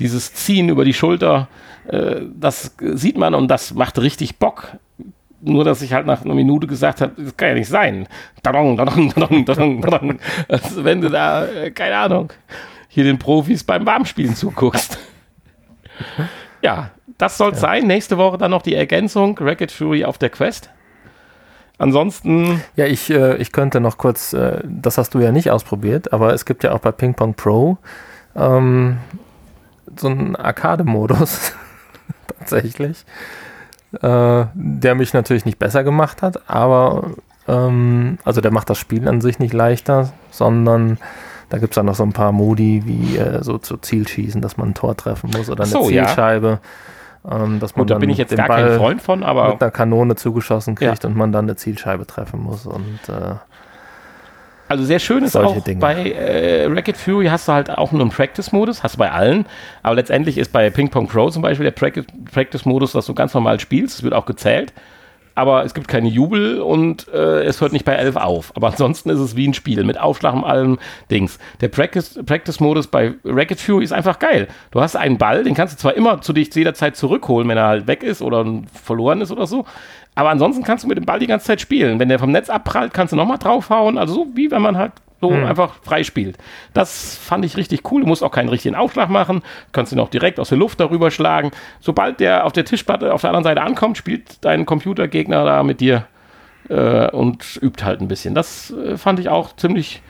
[0.00, 1.46] dieses Ziehen über die Schulter.
[1.86, 4.72] Äh, das sieht man und das macht richtig Bock
[5.40, 8.08] nur, dass ich halt nach einer Minute gesagt habe, das kann ja nicht sein.
[10.48, 12.32] Also, wenn du da, äh, keine Ahnung,
[12.88, 14.98] hier den Profis beim Warmspielen zuguckst.
[16.62, 17.68] Ja, das soll es ja.
[17.68, 17.86] sein.
[17.86, 20.70] Nächste Woche dann noch die Ergänzung Racket Fury auf der Quest.
[21.78, 22.62] Ansonsten.
[22.74, 26.34] Ja, ich, äh, ich könnte noch kurz, äh, das hast du ja nicht ausprobiert, aber
[26.34, 27.78] es gibt ja auch bei Ping Pong Pro
[28.34, 28.98] ähm,
[29.96, 31.52] so einen Arcade-Modus
[32.38, 33.04] tatsächlich,
[34.00, 37.12] äh, der mich natürlich nicht besser gemacht hat, aber
[37.46, 40.98] ähm, also der macht das Spiel an sich nicht leichter, sondern
[41.48, 44.56] da gibt es dann noch so ein paar Modi wie äh, so zu Zielschießen, dass
[44.56, 46.60] man ein Tor treffen muss oder eine so, Zielscheibe.
[47.24, 47.44] Ja.
[47.44, 49.60] Ähm, dass man Gut, da bin ich jetzt gar Ball kein Freund von, aber mit
[49.60, 51.08] einer Kanone zugeschossen kriegt ja.
[51.08, 53.34] und man dann eine Zielscheibe treffen muss und äh,
[54.68, 55.80] also sehr schön ist auch Dinge.
[55.80, 59.46] bei äh, Racket Fury hast du halt auch nur einen Practice-Modus, hast du bei allen,
[59.82, 63.58] aber letztendlich ist bei Ping Pong Pro zum Beispiel der Practice-Modus, dass du ganz normal
[63.60, 64.72] spielst, es wird auch gezählt
[65.38, 68.52] aber es gibt keine Jubel und äh, es hört nicht bei 11 auf.
[68.56, 70.78] Aber ansonsten ist es wie ein Spiel mit Aufschlag und allem
[71.10, 71.38] Dings.
[71.60, 74.48] Der Practice-Modus Practice bei Racket Fury ist einfach geil.
[74.70, 77.68] Du hast einen Ball, den kannst du zwar immer zu dich jederzeit zurückholen, wenn er
[77.68, 79.64] halt weg ist oder verloren ist oder so,
[80.18, 82.00] aber ansonsten kannst du mit dem Ball die ganze Zeit spielen.
[82.00, 83.98] Wenn der vom Netz abprallt, kannst du nochmal draufhauen.
[83.98, 85.46] Also so wie wenn man halt so hm.
[85.46, 86.38] einfach frei spielt.
[86.74, 88.02] Das fand ich richtig cool.
[88.02, 89.40] Du musst auch keinen richtigen Aufschlag machen.
[89.40, 91.50] Du kannst ihn auch direkt aus der Luft darüber schlagen.
[91.80, 95.80] Sobald der auf der Tischplatte auf der anderen Seite ankommt, spielt dein Computergegner da mit
[95.80, 96.06] dir
[96.68, 98.34] äh, und übt halt ein bisschen.
[98.34, 100.02] Das äh, fand ich auch ziemlich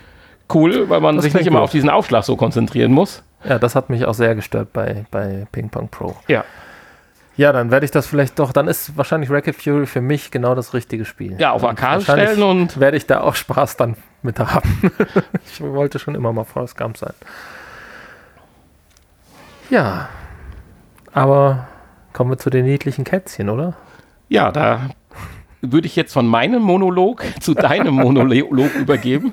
[0.53, 1.65] cool, weil man das sich nicht immer gut.
[1.65, 3.23] auf diesen Aufschlag so konzentrieren muss.
[3.49, 6.17] Ja, das hat mich auch sehr gestört bei, bei Ping Pong Pro.
[6.27, 6.45] Ja.
[7.37, 10.57] Ja, dann werde ich das vielleicht doch, dann ist wahrscheinlich Racket Fury für mich genau
[10.57, 11.37] das richtige Spiel.
[11.39, 14.93] Ja, auf Arcade stellen und werde ich da auch Spaß dann mit haben.
[15.47, 17.14] ich wollte schon immer mal Forrest Gump sein.
[19.71, 20.09] Ja,
[21.12, 21.69] aber
[22.12, 23.75] kommen wir zu den niedlichen Kätzchen, oder?
[24.29, 24.91] Ja, da
[25.61, 29.33] würde ich jetzt von meinem Monolog zu deinem Monolog übergeben,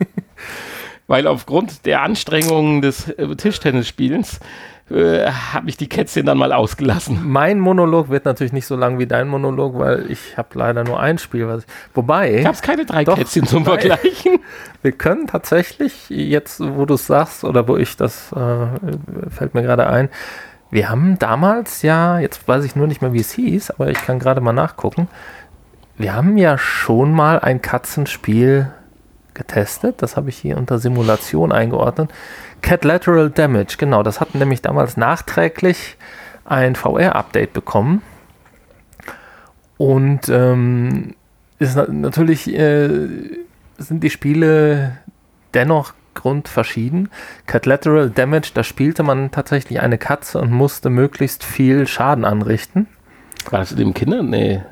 [1.08, 4.40] weil aufgrund der Anstrengungen des äh, Tischtennisspielens
[4.90, 7.20] äh, habe ich die Kätzchen dann mal ausgelassen.
[7.24, 11.00] Mein Monolog wird natürlich nicht so lang wie dein Monolog, weil ich habe leider nur
[11.00, 11.48] ein Spiel.
[11.48, 12.42] Was ich, wobei.
[12.44, 14.40] Gab es keine drei doch, Kätzchen zum Vergleichen?
[14.84, 18.68] Wir können tatsächlich, jetzt wo du es sagst oder wo ich das, äh,
[19.32, 20.10] fällt mir gerade ein,
[20.72, 24.02] wir haben damals ja, jetzt weiß ich nur nicht mehr, wie es hieß, aber ich
[24.02, 25.08] kann gerade mal nachgucken.
[25.96, 28.72] Wir haben ja schon mal ein Katzenspiel
[29.36, 30.02] getestet.
[30.02, 32.12] Das habe ich hier unter Simulation eingeordnet.
[32.62, 34.02] Cat Lateral Damage, genau.
[34.02, 35.98] Das hat nämlich damals nachträglich
[36.46, 38.02] ein VR-Update bekommen.
[39.78, 41.16] Und ähm,
[41.60, 43.08] ist natürlich äh,
[43.78, 44.98] sind die Spiele
[45.54, 47.10] dennoch grundverschieden.
[47.46, 52.88] Cat Lateral Damage, da spielte man tatsächlich eine Katze und musste möglichst viel Schaden anrichten.
[53.50, 54.24] War das in dem Kinder?
[54.24, 54.64] Nee.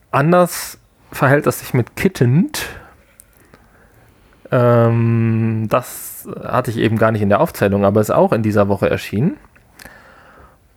[0.09, 0.77] anders
[1.11, 2.65] verhält das sich mit Kittened.
[4.51, 8.67] Ähm, das hatte ich eben gar nicht in der Aufzählung, aber ist auch in dieser
[8.67, 9.37] Woche erschienen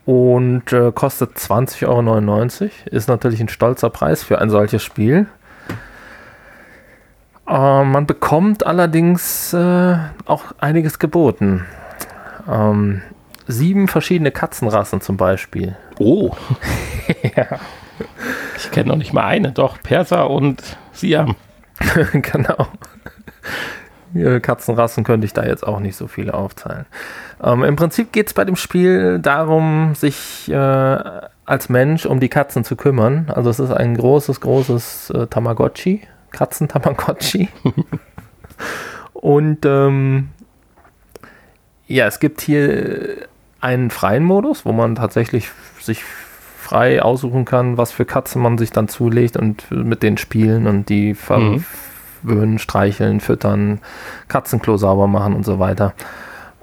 [0.06, 2.70] und äh, kostet 20,99 Euro.
[2.90, 5.26] Ist natürlich ein stolzer Preis für ein solches Spiel.
[7.46, 9.96] Äh, man bekommt allerdings äh,
[10.26, 11.64] auch einiges geboten.
[12.50, 13.02] Ähm,
[13.46, 15.76] sieben verschiedene Katzenrassen zum Beispiel.
[15.98, 16.32] Oh.
[17.36, 17.58] ja.
[18.56, 21.36] Ich kenne noch nicht mal eine, doch Perser und Siam.
[22.12, 22.66] genau.
[24.40, 26.86] Katzenrassen könnte ich da jetzt auch nicht so viele aufzählen.
[27.42, 30.56] Ähm, Im Prinzip geht es bei dem Spiel darum, sich äh,
[31.44, 33.30] als Mensch um die Katzen zu kümmern.
[33.34, 36.02] Also es ist ein großes, großes äh, Tamagotchi,
[36.32, 37.48] Katzen-Tamagotchi.
[39.12, 40.28] Und ähm,
[41.86, 43.26] ja, es gibt hier
[43.60, 45.50] einen freien Modus, wo man tatsächlich
[45.80, 46.04] sich
[46.58, 50.88] frei aussuchen kann, was für Katzen man sich dann zulegt und mit denen spielen und
[50.88, 51.64] die ver mhm
[52.24, 53.80] gewöhnen, streicheln, füttern,
[54.28, 55.94] Katzenklo sauber machen und so weiter.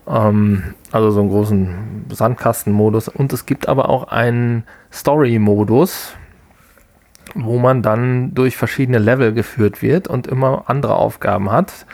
[0.07, 3.07] Ähm, also so einen großen Sandkastenmodus.
[3.07, 6.15] Und es gibt aber auch einen Story-Modus,
[7.35, 11.85] wo man dann durch verschiedene Level geführt wird und immer andere Aufgaben hat.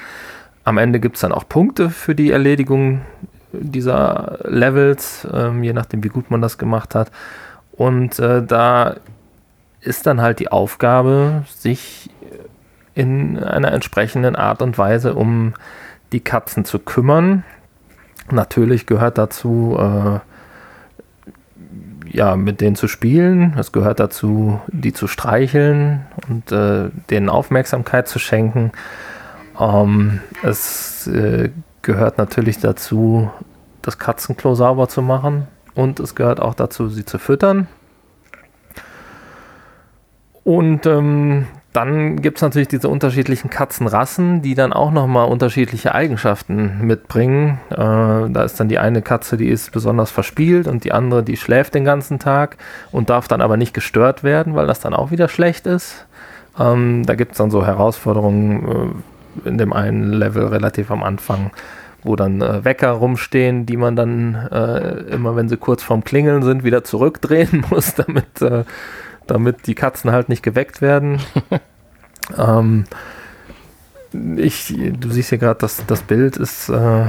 [0.64, 3.02] Am Ende gibt es dann auch Punkte für die Erledigung
[3.54, 7.12] dieser Levels, ähm, je nachdem, wie gut man das gemacht hat.
[7.72, 8.96] Und äh, da
[9.82, 12.10] ist dann halt die Aufgabe, sich
[12.98, 15.54] in einer entsprechenden Art und Weise um
[16.12, 17.44] die Katzen zu kümmern.
[18.32, 20.20] Natürlich gehört dazu, äh,
[22.10, 23.56] ja, mit denen zu spielen.
[23.60, 28.72] Es gehört dazu, die zu streicheln und äh, denen Aufmerksamkeit zu schenken.
[29.60, 31.52] Ähm, es äh,
[31.84, 33.30] gehört natürlich dazu,
[33.84, 37.68] das Katzenklo sauber zu machen und es gehört auch dazu, sie zu füttern.
[40.44, 41.46] Und ähm,
[41.78, 47.60] dann gibt es natürlich diese unterschiedlichen Katzenrassen, die dann auch nochmal unterschiedliche Eigenschaften mitbringen.
[47.70, 51.38] Äh, da ist dann die eine Katze, die ist besonders verspielt und die andere, die
[51.38, 52.58] schläft den ganzen Tag
[52.92, 56.08] und darf dann aber nicht gestört werden, weil das dann auch wieder schlecht ist.
[56.60, 58.96] Ähm, da gibt es dann so Herausforderungen
[59.46, 61.52] äh, in dem einen Level relativ am Anfang,
[62.02, 66.42] wo dann äh, Wecker rumstehen, die man dann äh, immer, wenn sie kurz vorm Klingeln
[66.42, 68.64] sind, wieder zurückdrehen muss, damit äh,
[69.32, 71.20] damit die Katzen halt nicht geweckt werden.
[72.38, 72.86] ähm,
[74.38, 76.70] ich, du siehst hier gerade, dass das Bild ist.
[76.70, 77.06] Äh,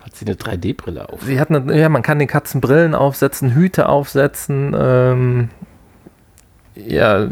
[0.00, 1.22] hat sie eine 3D-Brille auf?
[1.22, 5.48] Sie hat eine, ja, man kann den Katzen Brillen aufsetzen, Hüte aufsetzen, ähm,
[6.74, 7.28] ja,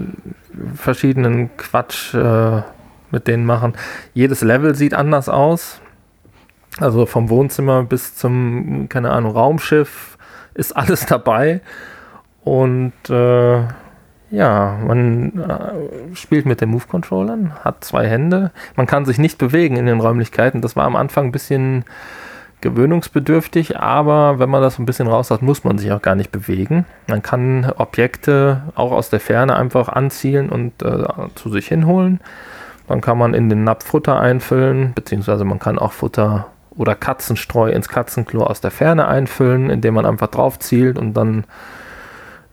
[0.75, 2.63] verschiedenen Quatsch äh,
[3.11, 3.75] mit denen machen.
[4.15, 5.81] Jedes Level sieht anders aus.
[6.79, 10.19] Also vom Wohnzimmer bis zum, keine Ahnung, Raumschiff
[10.55, 11.61] ist alles dabei.
[12.49, 13.61] Und äh,
[14.31, 18.53] ja, man äh, spielt mit den Move-Controllern, hat zwei Hände.
[18.75, 20.63] Man kann sich nicht bewegen in den Räumlichkeiten.
[20.63, 21.85] Das war am Anfang ein bisschen
[22.63, 26.33] gewöhnungsbedürftig, aber wenn man das ein bisschen raus hat, muss man sich auch gar nicht
[26.33, 26.87] bewegen.
[27.07, 32.19] Man kann Objekte auch aus der Ferne einfach anzielen und äh, zu sich hinholen.
[32.87, 37.69] Dann kann man in den Napf Futter einfüllen, beziehungsweise man kann auch Futter oder Katzenstreu
[37.71, 41.45] ins Katzenklo aus der Ferne einfüllen, indem man einfach drauf zielt und dann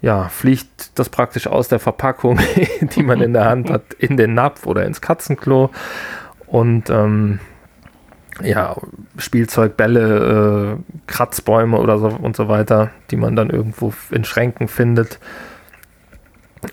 [0.01, 2.39] ja, fliegt das praktisch aus der Verpackung,
[2.81, 5.71] die man in der Hand hat, in den Napf oder ins Katzenklo.
[6.47, 7.39] Und ähm,
[8.43, 8.75] ja,
[9.17, 10.75] Spielzeug, äh,
[11.07, 15.19] Kratzbäume oder so und so weiter, die man dann irgendwo in Schränken findet,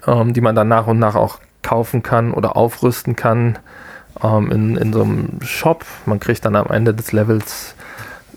[0.06, 3.58] ähm, die man dann nach und nach auch kaufen kann oder aufrüsten kann
[4.22, 5.84] ähm, in, in so einem Shop.
[6.06, 7.76] Man kriegt dann am Ende des Levels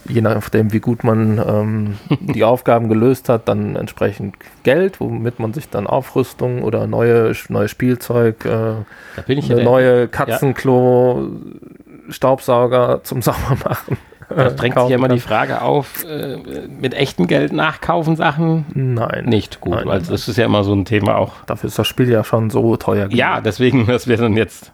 [0.08, 1.98] je nachdem, wie gut man ähm,
[2.34, 7.72] die Aufgaben gelöst hat, dann entsprechend Geld, womit man sich dann Aufrüstung oder neue, neues
[7.72, 12.12] Spielzeug, äh, eine neue Katzenklo, ja.
[12.12, 13.98] Staubsauger zum Saubermachen.
[14.30, 16.38] Da drängt sich ja immer die Frage auf, äh,
[16.68, 18.66] mit echtem Geld nachkaufen Sachen?
[18.74, 19.26] Nein.
[19.26, 21.34] Nicht gut, nein, also das ist ja immer so ein Thema auch.
[21.46, 23.08] Dafür ist das Spiel ja schon so teuer.
[23.12, 24.72] Ja, deswegen, das wäre dann jetzt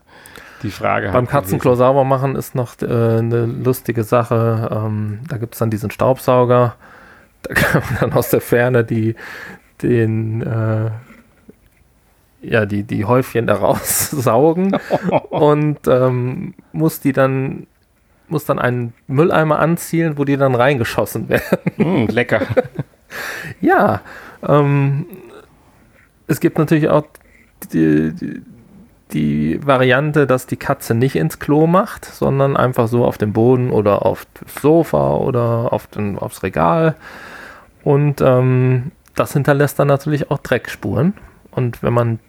[0.64, 1.12] die Frage.
[1.12, 4.70] Beim Katzenklo sauber machen ist noch äh, eine lustige Sache.
[4.72, 6.76] Ähm, da gibt es dann diesen Staubsauger.
[7.44, 9.16] Da kann man dann aus der Ferne die,
[9.82, 10.92] den, äh,
[12.42, 14.78] ja, die, die Häufchen da raussaugen
[15.30, 17.68] und ähm, muss die dann
[18.32, 21.60] muss dann einen Mülleimer anzielen, wo die dann reingeschossen werden.
[21.76, 22.42] Mm, lecker.
[23.62, 24.02] ja,
[24.48, 25.06] ähm,
[26.28, 27.04] es gibt natürlich auch
[27.74, 28.42] die, die,
[29.14, 33.72] die Variante, dass die Katze nicht ins Klo macht, sondern einfach so auf dem Boden
[33.72, 36.96] oder auf das Sofa oder auf den, aufs Regal.
[37.84, 41.14] Und ähm, das hinterlässt dann natürlich auch Dreckspuren.
[41.52, 42.20] Und wenn man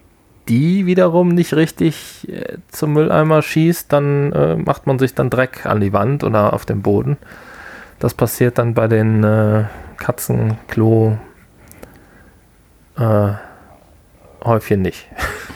[0.49, 5.65] die wiederum nicht richtig äh, zum Mülleimer schießt, dann äh, macht man sich dann Dreck
[5.65, 7.17] an die Wand oder auf dem Boden.
[7.99, 9.65] Das passiert dann bei den äh,
[9.97, 11.17] Katzenklo
[12.97, 13.29] äh,
[14.43, 15.07] Häufchen nicht.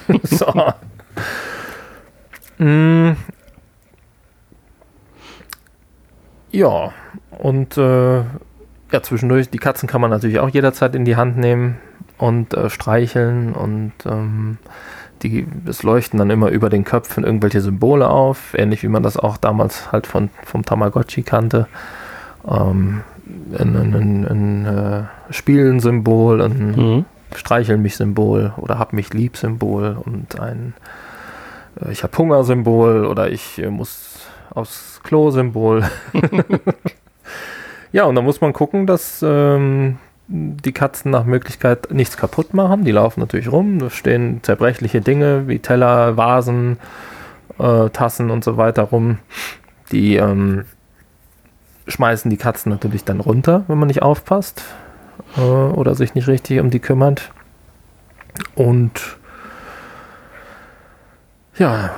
[0.23, 0.45] so.
[2.57, 3.11] Mm.
[6.51, 6.91] Ja,
[7.38, 11.78] und äh, ja, zwischendurch, die Katzen kann man natürlich auch jederzeit in die Hand nehmen
[12.18, 14.57] und äh, streicheln und ähm,
[15.24, 19.18] die, es leuchten dann immer über den Köpfen irgendwelche Symbole auf, ähnlich wie man das
[19.18, 21.68] auch damals halt von, vom Tamagotchi kannte.
[22.47, 23.01] Ähm,
[23.57, 27.05] ein, ein, ein, ein äh, Spielen-Symbol, ein mhm.
[27.36, 30.74] Streicheln mich Symbol oder hab mich lieb Symbol und ein
[31.91, 34.19] ich habe Hunger-Symbol oder ich äh, muss
[34.49, 35.84] aufs Klo-Symbol.
[37.91, 39.97] ja, und da muss man gucken, dass ähm,
[40.28, 42.84] die Katzen nach Möglichkeit nichts kaputt machen.
[42.84, 46.78] Die laufen natürlich rum, da stehen zerbrechliche Dinge wie Teller, Vasen,
[47.59, 49.19] äh, Tassen und so weiter rum.
[49.91, 50.65] Die ähm,
[51.88, 54.63] schmeißen die Katzen natürlich dann runter, wenn man nicht aufpasst
[55.38, 57.32] äh, oder sich nicht richtig um die kümmert.
[58.55, 59.17] Und
[61.60, 61.95] ja,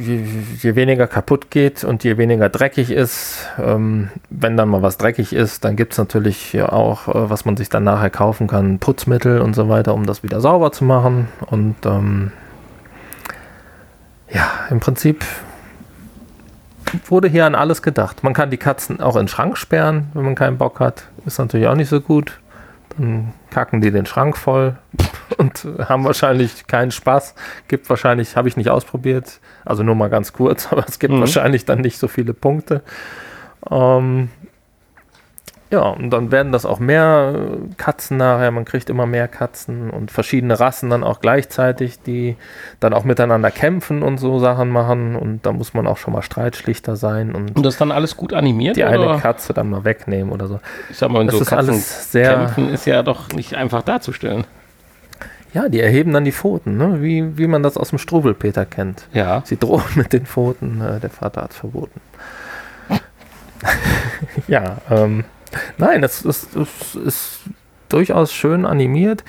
[0.00, 0.24] je,
[0.60, 5.32] je, weniger kaputt geht und je weniger dreckig ist, ähm, wenn dann mal was dreckig
[5.32, 9.40] ist, dann gibt es natürlich auch, äh, was man sich dann nachher kaufen kann, Putzmittel
[9.40, 11.28] und so weiter, um das wieder sauber zu machen.
[11.46, 12.32] Und ähm,
[14.30, 15.24] ja, im Prinzip
[17.06, 18.24] wurde hier an alles gedacht.
[18.24, 21.04] Man kann die Katzen auch in den Schrank sperren, wenn man keinen Bock hat.
[21.24, 22.40] Ist natürlich auch nicht so gut.
[23.50, 24.76] Kacken die den Schrank voll
[25.38, 27.34] und haben wahrscheinlich keinen Spaß.
[27.68, 31.20] Gibt wahrscheinlich, habe ich nicht ausprobiert, also nur mal ganz kurz, aber es gibt mhm.
[31.20, 32.82] wahrscheinlich dann nicht so viele Punkte.
[33.70, 34.30] Ähm,
[35.70, 37.34] ja, und dann werden das auch mehr
[37.76, 38.50] Katzen nachher.
[38.50, 42.36] Man kriegt immer mehr Katzen und verschiedene Rassen dann auch gleichzeitig, die
[42.80, 45.14] dann auch miteinander kämpfen und so Sachen machen.
[45.14, 47.34] Und da muss man auch schon mal streitschlichter sein.
[47.34, 48.76] Und, und das dann alles gut animiert?
[48.76, 49.10] Die oder?
[49.10, 50.58] eine Katze dann mal wegnehmen oder so.
[50.88, 52.34] Ich sag mal, wenn das so ist Katzen alles sehr.
[52.34, 54.44] Kämpfen ist ja doch nicht einfach darzustellen.
[55.52, 57.02] Ja, die erheben dann die Pfoten, ne?
[57.02, 59.06] wie, wie man das aus dem Struwelpeter kennt.
[59.12, 59.42] Ja.
[59.44, 62.00] Sie drohen mit den Pfoten, äh, der Vater hat es verboten.
[64.48, 65.24] ja, ähm,
[65.78, 67.40] Nein, es, es, es ist
[67.88, 69.24] durchaus schön animiert.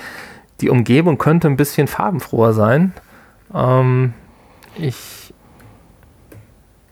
[0.62, 2.94] Die Umgebung könnte ein bisschen farbenfroher sein.
[3.54, 4.14] Ähm,
[4.76, 5.34] ich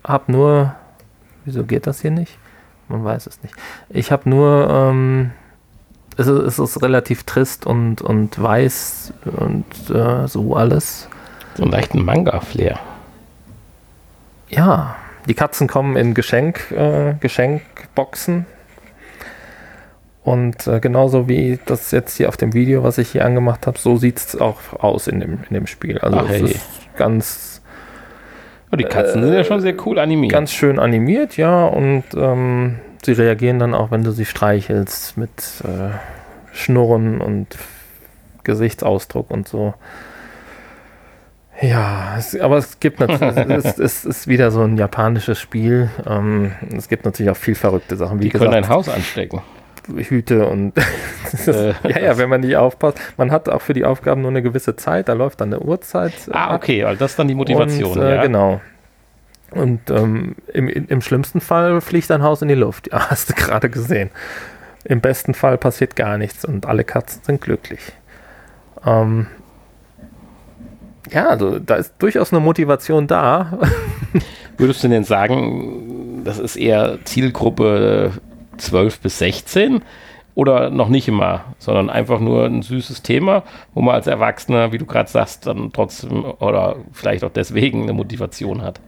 [0.03, 0.75] habe nur.
[1.45, 2.38] Wieso geht das hier nicht?
[2.88, 3.55] Man weiß es nicht.
[3.89, 4.69] Ich habe nur.
[4.69, 5.32] Ähm,
[6.17, 11.07] es, ist, es, ist, relativ trist und, und weiß und äh, so alles.
[11.55, 12.80] So einen leichten Manga-Flair.
[14.49, 14.95] Ja,
[15.28, 18.45] die Katzen kommen in Geschenk, äh, Geschenkboxen
[20.28, 23.80] und äh, genauso wie das jetzt hier auf dem Video, was ich hier angemacht habe,
[23.80, 25.99] so sieht es auch aus in dem, in dem Spiel.
[25.99, 26.51] Also Ach, es hey.
[26.51, 26.67] ist
[26.97, 27.61] ganz.
[28.69, 30.34] Oh, die Katzen äh, sind ja schon sehr cool animiert.
[30.34, 31.63] Ganz schön animiert, ja.
[31.63, 35.32] Und ähm, sie reagieren dann auch, wenn du sie streichelst, mit
[35.63, 35.95] äh,
[36.51, 37.57] Schnurren und
[38.43, 39.75] Gesichtsausdruck und so.
[41.61, 45.89] Ja, es, aber es gibt natürlich, es, es, ist wieder so ein japanisches Spiel.
[46.05, 48.19] Ähm, es gibt natürlich auch viel verrückte Sachen.
[48.19, 49.41] Wie die gesagt, können ein Haus anstecken.
[49.95, 50.73] Hüte und
[51.47, 52.99] äh, ja, ja, wenn man nicht aufpasst.
[53.17, 56.13] Man hat auch für die Aufgaben nur eine gewisse Zeit, da läuft dann eine Uhrzeit.
[56.31, 57.97] Ah, okay, also das ist dann die Motivation.
[57.97, 58.21] Und, äh, ja.
[58.23, 58.61] Genau.
[59.51, 62.88] Und ähm, im, im schlimmsten Fall fliegt ein Haus in die Luft.
[62.91, 64.09] Ja, hast du gerade gesehen.
[64.83, 67.81] Im besten Fall passiert gar nichts und alle Katzen sind glücklich.
[68.85, 69.27] Ähm,
[71.11, 73.59] ja, also da ist durchaus eine Motivation da.
[74.57, 78.11] Würdest du denn sagen, das ist eher Zielgruppe
[78.58, 79.82] 12 bis 16
[80.36, 83.43] oder noch nicht immer, sondern einfach nur ein süßes Thema,
[83.74, 87.93] wo man als Erwachsener, wie du gerade sagst, dann trotzdem oder vielleicht auch deswegen eine
[87.93, 88.80] Motivation hat.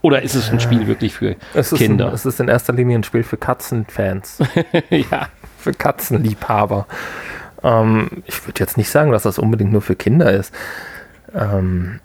[0.00, 2.08] Oder ist es ein Spiel wirklich für es Kinder?
[2.08, 4.40] Ein, es ist in erster Linie ein Spiel für Katzenfans.
[4.90, 5.28] ja.
[5.58, 6.88] Für Katzenliebhaber.
[7.62, 10.52] Ähm, ich würde jetzt nicht sagen, dass das unbedingt nur für Kinder ist.
[11.32, 12.00] Ähm,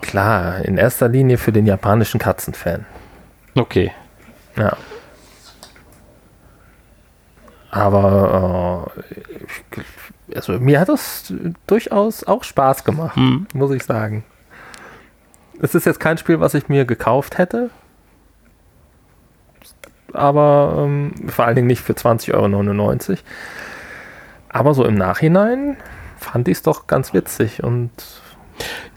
[0.00, 2.86] klar, in erster Linie für den japanischen Katzenfan.
[3.54, 3.92] Okay.
[4.56, 4.76] Ja.
[7.70, 8.90] Aber
[9.76, 11.32] äh, also mir hat das
[11.66, 13.46] durchaus auch Spaß gemacht, hm.
[13.54, 14.24] muss ich sagen.
[15.60, 17.70] Es ist jetzt kein Spiel, was ich mir gekauft hätte.
[20.12, 23.18] Aber ähm, vor allen Dingen nicht für 20,99 Euro.
[24.48, 25.76] Aber so im Nachhinein
[26.16, 27.90] fand ich es doch ganz witzig und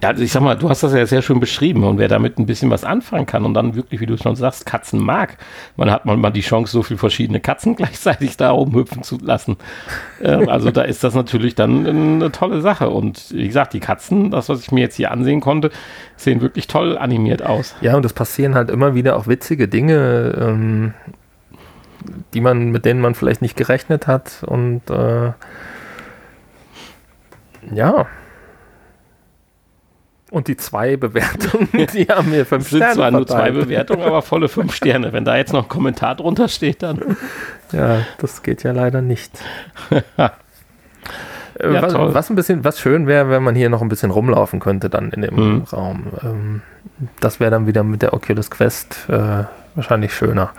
[0.02, 2.40] ja, also ich sag mal, du hast das ja sehr schön beschrieben und wer damit
[2.40, 5.38] ein bisschen was anfangen kann und dann wirklich, wie du schon sagst, Katzen mag,
[5.76, 9.58] man hat mal die Chance, so viele verschiedene Katzen gleichzeitig da rumhüpfen zu lassen.
[10.22, 14.32] Ähm, also da ist das natürlich dann eine tolle Sache und wie gesagt, die Katzen,
[14.32, 15.72] das, was ich mir jetzt hier ansehen konnte,
[16.16, 17.76] sehen wirklich toll animiert aus.
[17.82, 20.94] Ja, und es passieren halt immer wieder auch witzige Dinge, ähm,
[22.34, 25.32] die man, mit denen man vielleicht nicht gerechnet hat und äh,
[27.74, 28.08] ja,
[30.32, 32.86] und die zwei Bewertungen, die haben mir fünf Sterne.
[32.86, 33.14] Sind zwar verteilt.
[33.14, 35.14] nur zwei Bewertungen, aber volle fünf Sterne.
[35.14, 37.18] Wenn da jetzt noch ein Kommentar drunter steht, dann.
[37.74, 39.32] Ja, das geht ja leider nicht.
[40.18, 40.34] ja,
[41.58, 44.90] was, was, ein bisschen, was schön wäre, wenn man hier noch ein bisschen rumlaufen könnte
[44.90, 45.62] dann in dem mhm.
[45.72, 46.08] Raum.
[46.22, 46.62] Ähm,
[47.22, 50.52] das wäre dann wieder mit der Oculus Quest äh, wahrscheinlich schöner.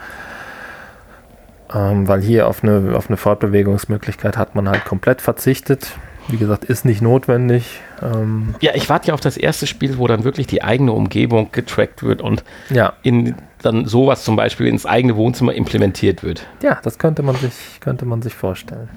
[1.75, 5.93] Ähm, weil hier auf eine, auf eine Fortbewegungsmöglichkeit hat man halt komplett verzichtet.
[6.29, 7.81] Wie gesagt, ist nicht notwendig.
[8.03, 11.51] Ähm ja, ich warte ja auf das erste Spiel, wo dann wirklich die eigene Umgebung
[11.53, 12.95] getrackt wird und ja.
[13.03, 16.47] in dann sowas zum Beispiel ins eigene Wohnzimmer implementiert wird.
[16.63, 18.89] Ja, das könnte man sich, könnte man sich vorstellen.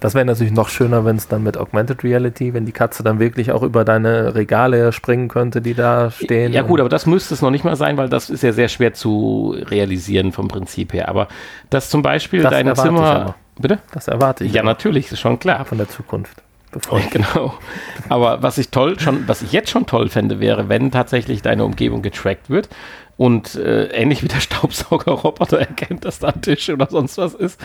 [0.00, 3.18] Das wäre natürlich noch schöner, wenn es dann mit Augmented Reality, wenn die Katze dann
[3.18, 6.52] wirklich auch über deine Regale springen könnte, die da stehen.
[6.52, 8.68] Ja gut, aber das müsste es noch nicht mal sein, weil das ist ja sehr
[8.68, 11.08] schwer zu realisieren vom Prinzip her.
[11.08, 11.28] Aber
[11.70, 13.34] dass zum Beispiel Das ich Zimmer...
[13.58, 13.78] Bitte?
[13.92, 15.64] Das erwarte ich Ja, aber natürlich, ist schon klar.
[15.64, 16.42] von der Zukunft.
[16.70, 17.54] Bevor ich, Genau.
[18.08, 21.64] Aber was ich toll schon, was ich jetzt schon toll fände, wäre, wenn tatsächlich deine
[21.64, 22.68] Umgebung getrackt wird
[23.18, 27.60] und äh, ähnlich wie der Staubsaugerroboter erkennt, dass da ein Tisch oder sonst was ist,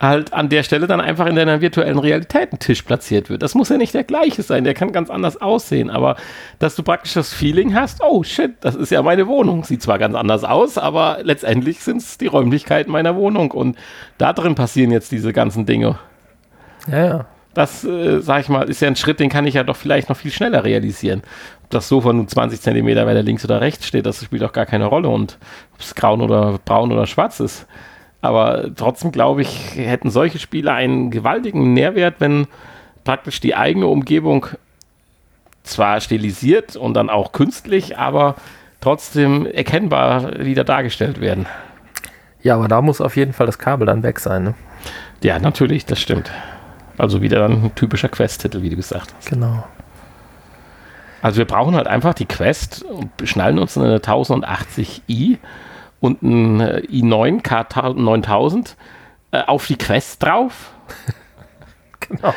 [0.00, 3.42] halt an der Stelle dann einfach in deiner virtuellen Realität ein Tisch platziert wird.
[3.42, 6.16] Das muss ja nicht der gleiche sein, der kann ganz anders aussehen, aber
[6.58, 9.62] dass du praktisch das Feeling hast, oh shit, das ist ja meine Wohnung.
[9.62, 13.78] Sieht zwar ganz anders aus, aber letztendlich sind es die Räumlichkeiten meiner Wohnung und
[14.18, 15.98] da drin passieren jetzt diese ganzen Dinge.
[16.90, 17.26] ja, ja.
[17.54, 20.08] Das, äh, sag ich mal, ist ja ein Schritt, den kann ich ja doch vielleicht
[20.10, 21.22] noch viel schneller realisieren.
[21.68, 24.64] Ob das Sofa nun 20 Zentimeter weiter links oder rechts steht, das spielt doch gar
[24.64, 25.10] keine Rolle.
[25.10, 25.36] Und
[25.74, 27.66] ob es braun oder braun oder schwarz ist.
[28.22, 32.46] Aber trotzdem glaube ich, hätten solche Spiele einen gewaltigen Nährwert, wenn
[33.04, 34.46] praktisch die eigene Umgebung
[35.62, 38.36] zwar stilisiert und dann auch künstlich, aber
[38.80, 41.44] trotzdem erkennbar wieder dargestellt werden.
[42.42, 44.42] Ja, aber da muss auf jeden Fall das Kabel dann weg sein.
[44.42, 44.54] Ne?
[45.22, 46.30] Ja, natürlich, das stimmt.
[46.96, 49.28] Also wieder ein typischer Quest-Titel, wie du gesagt hast.
[49.28, 49.64] Genau.
[51.22, 55.38] Also wir brauchen halt einfach die Quest und schnallen uns eine 1080i
[56.00, 58.74] und ein äh, i9 K9000
[59.32, 60.72] äh, auf die Quest drauf
[62.00, 62.32] Genau.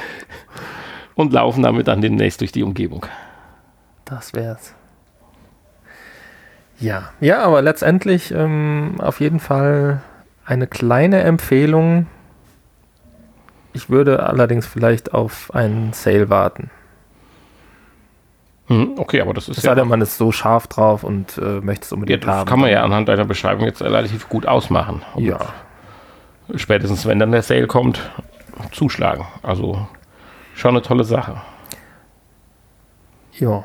[1.15, 3.05] und laufen damit dann demnächst durch die Umgebung.
[4.05, 4.73] Das wär's.
[6.79, 10.01] Ja, ja, aber letztendlich ähm, auf jeden Fall
[10.43, 12.07] eine kleine Empfehlung.
[13.73, 16.71] Ich würde allerdings vielleicht auf einen Sale warten.
[18.71, 21.37] Hm, okay, aber das ist Es ja, sei denn, man ist so scharf drauf und
[21.37, 22.49] äh, möchte es ja, unbedingt das haben.
[22.49, 25.01] kann man ja anhand deiner Beschreibung jetzt relativ gut ausmachen.
[25.13, 25.39] Und Ja,
[26.55, 28.11] Spätestens wenn dann der Sale kommt,
[28.71, 29.25] zuschlagen.
[29.43, 29.87] Also
[30.53, 31.41] schon eine tolle Sache.
[33.33, 33.63] ja.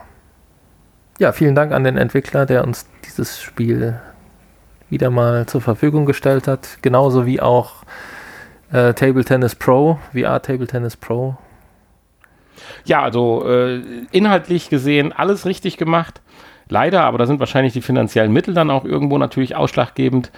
[1.18, 3.98] Ja, vielen Dank an den Entwickler, der uns dieses Spiel
[4.90, 6.76] wieder mal zur Verfügung gestellt hat.
[6.82, 7.84] Genauso wie auch
[8.70, 11.38] äh, Table Tennis Pro, VR Table Tennis Pro.
[12.84, 13.80] Ja, also äh,
[14.12, 16.20] inhaltlich gesehen alles richtig gemacht.
[16.68, 20.30] Leider, aber da sind wahrscheinlich die finanziellen Mittel dann auch irgendwo natürlich ausschlaggebend.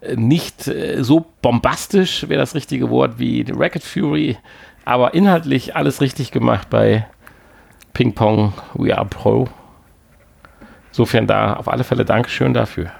[0.00, 4.36] Äh, Nicht äh, so bombastisch wäre das richtige Wort wie Racket Fury,
[4.84, 7.06] aber inhaltlich alles richtig gemacht bei
[7.92, 9.48] Ping Pong VR Pro.
[10.88, 12.90] Insofern da auf alle Fälle Dankeschön dafür.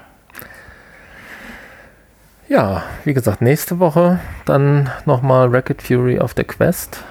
[2.47, 7.03] Ja, wie gesagt, nächste Woche dann nochmal Racket Fury auf der Quest.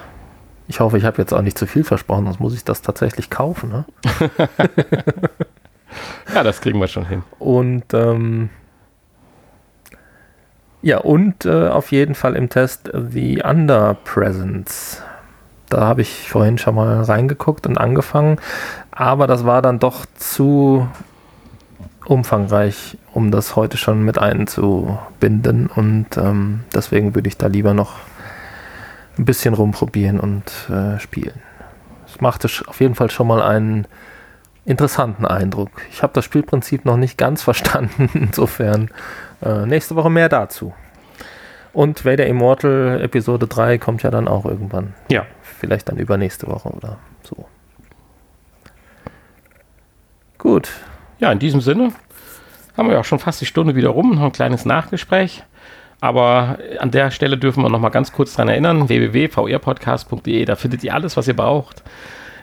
[0.71, 3.29] Ich hoffe, ich habe jetzt auch nicht zu viel versprochen, sonst muss ich das tatsächlich
[3.29, 3.69] kaufen.
[3.69, 3.85] Ne?
[6.33, 7.23] Ja, das kriegen wir schon hin.
[7.37, 8.49] Und ähm,
[10.81, 15.03] ja, und äh, auf jeden Fall im Test The Under Presence.
[15.67, 18.39] Da habe ich vorhin schon mal reingeguckt und angefangen,
[18.91, 20.87] aber das war dann doch zu
[22.05, 27.95] umfangreich, um das heute schon mit einzubinden und ähm, deswegen würde ich da lieber noch
[29.21, 31.39] ein bisschen rumprobieren und äh, spielen.
[32.07, 33.87] Es machte auf jeden Fall schon mal einen
[34.65, 35.69] interessanten Eindruck.
[35.91, 38.89] Ich habe das Spielprinzip noch nicht ganz verstanden, insofern
[39.43, 40.73] äh, nächste Woche mehr dazu.
[41.71, 44.93] Und Vader Immortal Episode 3 kommt ja dann auch irgendwann.
[45.09, 45.25] Ja.
[45.41, 47.45] Vielleicht dann übernächste Woche oder so.
[50.37, 50.69] Gut.
[51.19, 51.93] Ja, in diesem Sinne
[52.75, 55.43] haben wir auch schon fast die Stunde wieder rum, noch ein kleines Nachgespräch.
[56.01, 60.83] Aber an der Stelle dürfen wir noch mal ganz kurz dran erinnern, www.vrpodcast.de, da findet
[60.83, 61.83] ihr alles, was ihr braucht.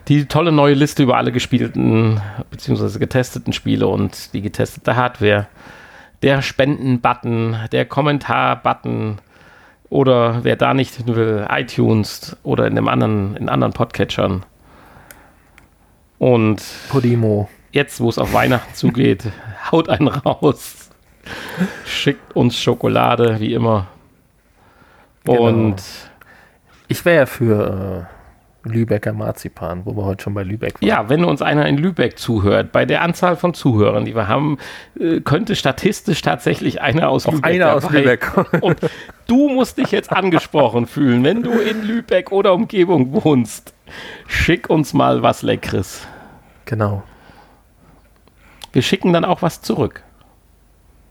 [0.06, 2.98] Die tolle neue Liste über alle gespielten bzw.
[2.98, 5.48] getesteten Spiele und die getestete Hardware.
[6.22, 9.18] Der Spenden-Button, der Kommentar-Button
[9.90, 14.44] oder wer da nicht hin will, iTunes oder in, dem anderen, in anderen Podcatchern.
[16.18, 17.48] Und Podimo.
[17.72, 19.24] jetzt, wo es auf Weihnachten zugeht,
[19.72, 20.77] haut einen raus.
[21.84, 23.86] Schickt uns Schokolade, wie immer.
[25.26, 25.76] Und
[26.88, 28.08] Ich wäre ja für
[28.64, 30.88] äh, Lübecker Marzipan, wo wir heute schon bei Lübeck waren.
[30.88, 34.58] ja, wenn uns einer in Lübeck zuhört, bei der Anzahl von Zuhörern, die wir haben,
[34.98, 38.32] äh, könnte statistisch tatsächlich einer aus Auch Lübeck einer aus Lübeck.
[38.62, 38.78] Und
[39.26, 43.74] du musst dich jetzt angesprochen fühlen, wenn du in Lübeck oder Umgebung wohnst.
[44.26, 46.06] Schick uns mal was Leckeres.
[46.64, 47.02] Genau.
[48.72, 50.02] Wir schicken dann auch was zurück.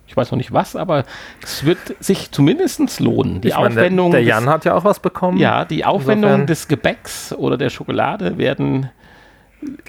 [0.07, 1.03] Ich weiß noch nicht was, aber
[1.43, 3.41] es wird sich zumindest lohnen.
[3.41, 4.11] Die Ich meine, Aufwendung.
[4.11, 5.37] Der, der des- Jan hat ja auch was bekommen.
[5.37, 8.89] Ja, die Aufwendung Insofern- des Gebäcks oder der Schokolade werden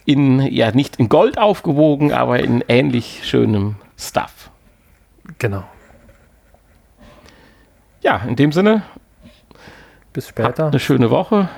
[0.05, 4.51] in, ja, nicht in Gold aufgewogen, aber in ähnlich schönem Stuff.
[5.39, 5.63] Genau.
[8.03, 8.83] Ja, in dem Sinne.
[10.13, 10.69] Bis später.
[10.69, 11.49] Eine schöne Woche.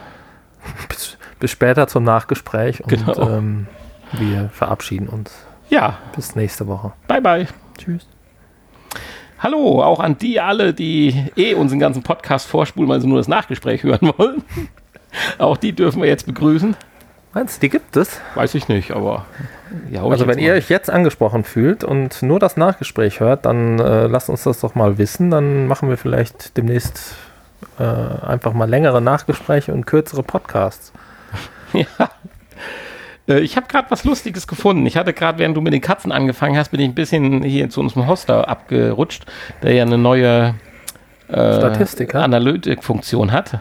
[0.88, 3.30] Bis, bis später zum Nachgespräch und genau.
[3.30, 3.66] ähm,
[4.12, 5.32] wir verabschieden uns.
[5.70, 5.96] Ja.
[6.14, 6.92] Bis nächste Woche.
[7.08, 7.46] Bye, bye.
[7.78, 8.06] Tschüss.
[9.42, 13.26] Hallo, auch an die alle, die eh unseren ganzen Podcast vorspulen, weil sie nur das
[13.26, 14.44] Nachgespräch hören wollen.
[15.38, 16.76] auch die dürfen wir jetzt begrüßen.
[17.32, 18.20] Meinst du, die gibt es?
[18.34, 19.24] Weiß ich nicht, aber.
[19.90, 24.08] Ja, also, wenn ihr euch jetzt angesprochen fühlt und nur das Nachgespräch hört, dann äh,
[24.08, 25.30] lasst uns das doch mal wissen.
[25.30, 27.14] Dann machen wir vielleicht demnächst
[27.78, 30.92] äh, einfach mal längere Nachgespräche und kürzere Podcasts.
[31.72, 32.10] Ja.
[33.30, 34.84] Äh, ich habe gerade was Lustiges gefunden.
[34.86, 37.70] Ich hatte gerade, während du mit den Katzen angefangen hast, bin ich ein bisschen hier
[37.70, 39.24] zu unserem Hoster abgerutscht,
[39.62, 40.54] der ja eine neue
[41.28, 43.60] äh, Statistik Analytikfunktion hat.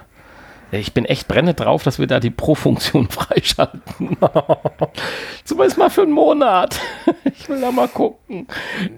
[0.72, 4.18] Ich bin echt brennend drauf, dass wir da die Pro-Funktion freischalten.
[5.44, 6.80] Zumindest mal für einen Monat.
[7.24, 8.48] ich will da mal gucken.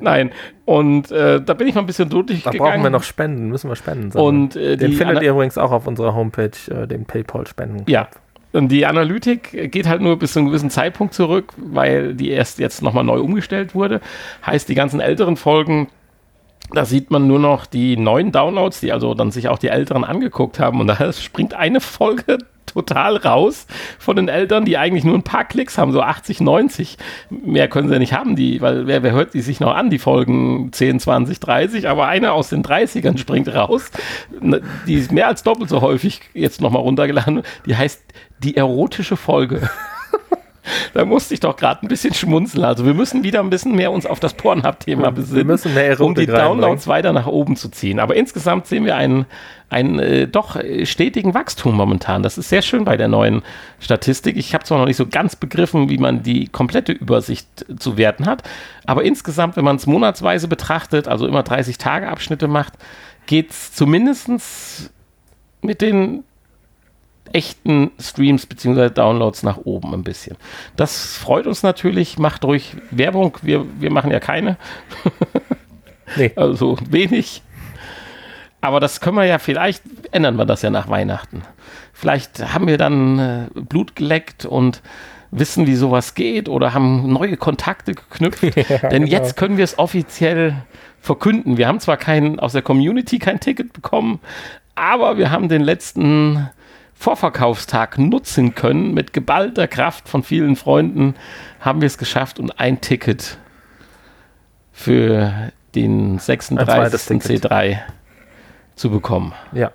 [0.02, 0.32] Nein.
[0.66, 2.58] Und äh, da bin ich mal ein bisschen durchgegangen.
[2.60, 4.44] Da brauchen wir noch Spenden, müssen wir Spenden sammeln.
[4.44, 7.84] Und, äh, Den findet ihr übrigens auch auf unserer Homepage, äh, den PayPal-Spenden.
[7.88, 8.10] Ja.
[8.54, 12.60] Und die Analytik geht halt nur bis zu einem gewissen Zeitpunkt zurück, weil die erst
[12.60, 14.02] jetzt nochmal neu umgestellt wurde.
[14.46, 15.88] Heißt, die ganzen älteren Folgen
[16.74, 20.04] da sieht man nur noch die neuen Downloads, die also dann sich auch die Älteren
[20.04, 20.80] angeguckt haben.
[20.80, 23.68] Und da springt eine Folge total raus
[24.00, 26.98] von den Eltern, die eigentlich nur ein paar Klicks haben, so 80, 90.
[27.30, 29.90] Mehr können sie ja nicht haben, die, weil wer, wer hört die sich noch an,
[29.90, 33.92] die Folgen 10, 20, 30, aber eine aus den 30ern springt raus,
[34.40, 38.02] ne, die ist mehr als doppelt so häufig jetzt nochmal runtergeladen, die heißt
[38.40, 39.70] die erotische Folge.
[40.94, 42.64] da musste ich doch gerade ein bisschen schmunzeln.
[42.64, 45.58] Also wir müssen wieder ein bisschen mehr uns auf das Pornhub-Thema besinnen,
[46.00, 48.00] um die Downloads weiter nach oben zu ziehen.
[48.00, 49.26] Aber insgesamt sehen wir einen,
[49.70, 52.24] einen äh, doch stetigen Wachstum momentan.
[52.24, 53.42] Das ist sehr schön bei der neuen
[53.80, 54.38] Statistik.
[54.38, 57.48] Ich habe zwar noch nicht so ganz begriffen, wie man die komplette Übersicht
[57.80, 58.44] zu werten hat,
[58.86, 62.74] aber insgesamt, wenn man es monatsweise betrachtet, also immer 30 Tage Abschnitte macht,
[63.26, 64.92] geht es zumindest
[65.62, 66.24] mit den
[67.34, 68.90] echten Streams bzw.
[68.90, 70.38] Downloads nach oben ein bisschen.
[70.76, 74.58] Das freut uns natürlich, macht ruhig Werbung, wir, wir machen ja keine.
[76.16, 76.32] nee.
[76.36, 77.42] Also wenig.
[78.62, 81.42] Aber das können wir ja vielleicht, ändern wir das ja nach Weihnachten.
[81.94, 84.82] Vielleicht haben wir dann äh, Blut geleckt und
[85.32, 88.44] wissen, wie sowas geht oder haben neue Kontakte geknüpft.
[88.70, 89.18] Ja, Denn genau.
[89.18, 90.56] jetzt können wir es offiziell
[91.00, 91.58] verkünden.
[91.58, 94.20] Wir haben zwar kein, aus der Community kein Ticket bekommen,
[94.76, 96.50] aber wir haben den letzten
[97.02, 98.94] Vorverkaufstag nutzen können.
[98.94, 101.16] Mit geballter Kraft von vielen Freunden
[101.60, 103.40] haben wir es geschafft und ein Ticket
[104.72, 107.20] für den 36.
[107.24, 107.80] C3
[108.76, 109.34] zu bekommen.
[109.52, 109.72] Ja.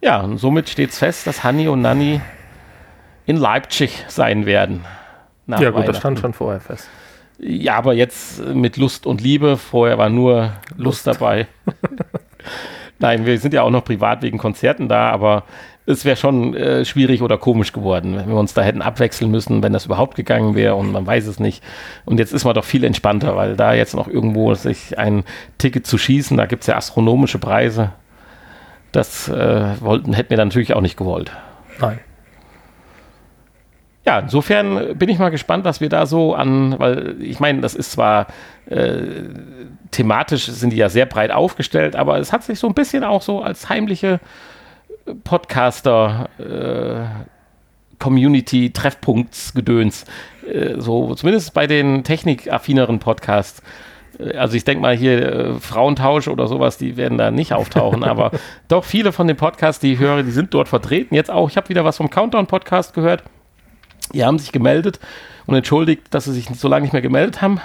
[0.00, 2.20] Ja, und somit steht es fest, dass Hanni und Nanni
[3.24, 4.84] in Leipzig sein werden.
[5.46, 6.88] Ja, gut, das stand schon vorher fest.
[7.38, 9.56] Ja, aber jetzt mit Lust und Liebe.
[9.56, 11.06] Vorher war nur Lust, Lust.
[11.06, 11.46] dabei.
[12.98, 15.44] Nein, wir sind ja auch noch privat wegen Konzerten da, aber
[15.84, 19.62] es wäre schon äh, schwierig oder komisch geworden, wenn wir uns da hätten abwechseln müssen,
[19.62, 21.62] wenn das überhaupt gegangen wäre und man weiß es nicht.
[22.04, 25.24] Und jetzt ist man doch viel entspannter, weil da jetzt noch irgendwo sich ein
[25.58, 27.92] Ticket zu schießen, da gibt es ja astronomische Preise.
[28.92, 31.32] Das äh, wollten, hätten wir dann natürlich auch nicht gewollt.
[31.80, 31.98] Nein.
[34.04, 37.74] Ja, insofern bin ich mal gespannt, was wir da so an, weil ich meine, das
[37.74, 38.26] ist zwar
[38.66, 39.00] äh,
[39.92, 43.22] thematisch sind die ja sehr breit aufgestellt, aber es hat sich so ein bisschen auch
[43.22, 44.20] so als heimliche
[45.24, 47.32] Podcaster äh,
[47.98, 50.04] Community Treffpunktsgedöns.
[50.50, 53.62] Äh, so zumindest bei den technikaffineren Podcasts.
[54.18, 58.04] Äh, also ich denke mal hier äh, Frauentausch oder sowas, die werden da nicht auftauchen,
[58.04, 58.32] aber
[58.68, 61.14] doch viele von den Podcasts, die ich höre, die sind dort vertreten.
[61.14, 63.22] Jetzt auch, ich habe wieder was vom Countdown Podcast gehört.
[64.12, 64.98] Die haben sich gemeldet
[65.46, 67.60] und entschuldigt, dass sie sich so lange nicht mehr gemeldet haben.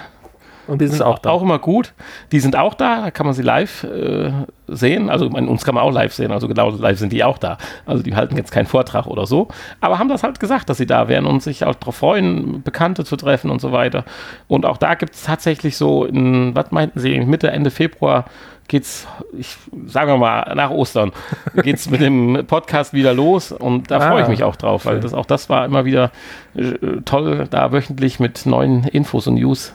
[0.68, 1.30] Und die sind auch da.
[1.30, 1.94] Auch immer gut.
[2.30, 4.30] Die sind auch da, da kann man sie live äh,
[4.68, 5.10] sehen.
[5.10, 7.58] Also meine, uns kann man auch live sehen, also genau live sind die auch da.
[7.86, 9.48] Also die halten jetzt keinen Vortrag oder so,
[9.80, 13.04] aber haben das halt gesagt, dass sie da wären und sich auch darauf freuen, Bekannte
[13.04, 14.04] zu treffen und so weiter.
[14.46, 18.26] Und auch da gibt es tatsächlich so in, was meinten sie, Mitte, Ende Februar
[18.68, 19.56] geht's, ich
[19.86, 21.12] sagen wir mal, nach Ostern
[21.62, 25.00] geht's mit dem Podcast wieder los und da ah, freue ich mich auch drauf, weil
[25.00, 26.12] das auch das war immer wieder
[26.54, 29.74] äh, toll, da wöchentlich mit neuen Infos und News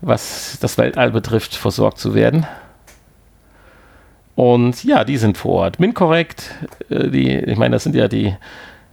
[0.00, 2.46] was das Weltall betrifft, versorgt zu werden.
[4.34, 5.80] Und ja, die sind vor Ort.
[5.80, 6.50] MinCorrect,
[6.88, 8.34] äh, die, ich meine, das sind ja die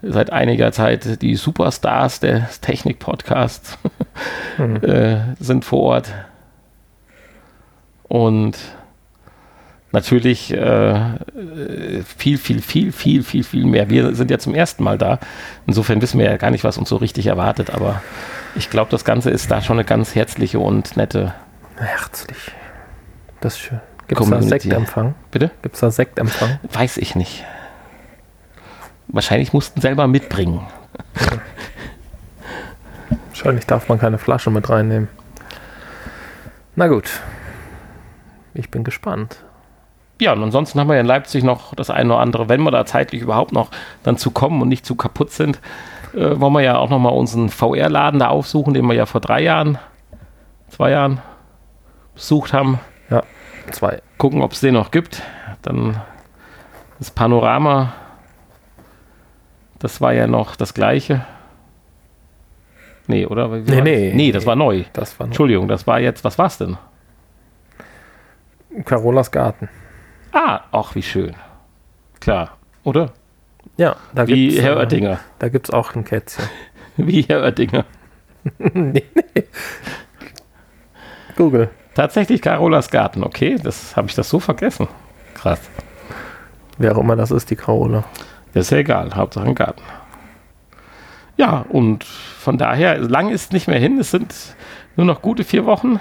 [0.02, 3.78] seit einiger Zeit die Superstars des Technik-Podcasts,
[4.58, 4.76] mhm.
[4.84, 6.14] äh, sind vor Ort.
[8.08, 8.58] Und
[9.98, 11.00] natürlich äh,
[12.18, 13.90] viel, viel, viel, viel, viel, viel mehr.
[13.90, 15.20] Wir sind ja zum ersten Mal da.
[15.66, 18.02] Insofern wissen wir ja gar nicht, was uns so richtig erwartet, aber
[18.56, 21.34] ich glaube, das Ganze ist da schon eine ganz herzliche und nette.
[21.78, 22.38] Herzlich.
[23.42, 23.80] Das ist schön.
[24.08, 24.42] Gibt es da.
[24.42, 25.16] Sektempfang?
[25.32, 25.52] Bitte?
[25.64, 26.60] Gibt es da Sektempfang?
[26.72, 27.44] Weiß ich nicht.
[29.08, 30.62] Wahrscheinlich mussten selber mitbringen.
[33.30, 35.08] Wahrscheinlich darf man keine Flasche mit reinnehmen.
[36.76, 37.10] Na gut.
[38.54, 39.44] Ich bin gespannt.
[40.20, 42.72] Ja, und ansonsten haben wir ja in Leipzig noch das eine oder andere, wenn wir
[42.72, 43.70] da zeitlich überhaupt noch
[44.04, 45.60] dann zu kommen und nicht zu kaputt sind,
[46.14, 49.42] äh, wollen wir ja auch nochmal unseren VR-Laden da aufsuchen, den wir ja vor drei
[49.44, 49.78] Jahren,
[50.70, 51.22] zwei Jahren
[52.16, 52.80] besucht haben.
[53.12, 53.24] Ja,
[53.72, 54.02] zwei.
[54.18, 55.22] Gucken, ob es den noch gibt.
[55.62, 56.02] Dann
[56.98, 57.94] das Panorama,
[59.78, 61.26] das war ja noch das gleiche.
[63.06, 63.54] Nee, oder?
[63.54, 64.08] Wie Nee, nee.
[64.08, 64.16] Das?
[64.16, 64.84] Nee, das war neu.
[64.94, 66.78] Das war Entschuldigung, das war jetzt, was war's denn?
[68.84, 69.70] Carolas Garten.
[70.32, 71.36] Ah, ach, wie schön.
[72.20, 73.12] Klar, oder?
[73.78, 75.20] Ja, da Wie gibt's, Herr äh, Oettinger.
[75.40, 76.46] Da gibt es auch ein Kätzchen.
[76.98, 77.86] Wie Herr Oettinger.
[78.58, 79.44] nee, nee.
[81.36, 81.70] Google.
[81.94, 83.58] Tatsächlich Carolas Garten, okay.
[83.62, 84.88] Das habe ich das so vergessen.
[85.36, 85.60] Krass.
[86.78, 88.04] Wer auch immer das ist, die Carola.
[88.54, 89.84] Das ist ja egal, Hauptsache ein Garten.
[91.38, 94.00] Ja, und von daher, lang ist nicht mehr hin.
[94.00, 94.34] Es sind
[94.96, 96.00] nur noch gute vier Wochen.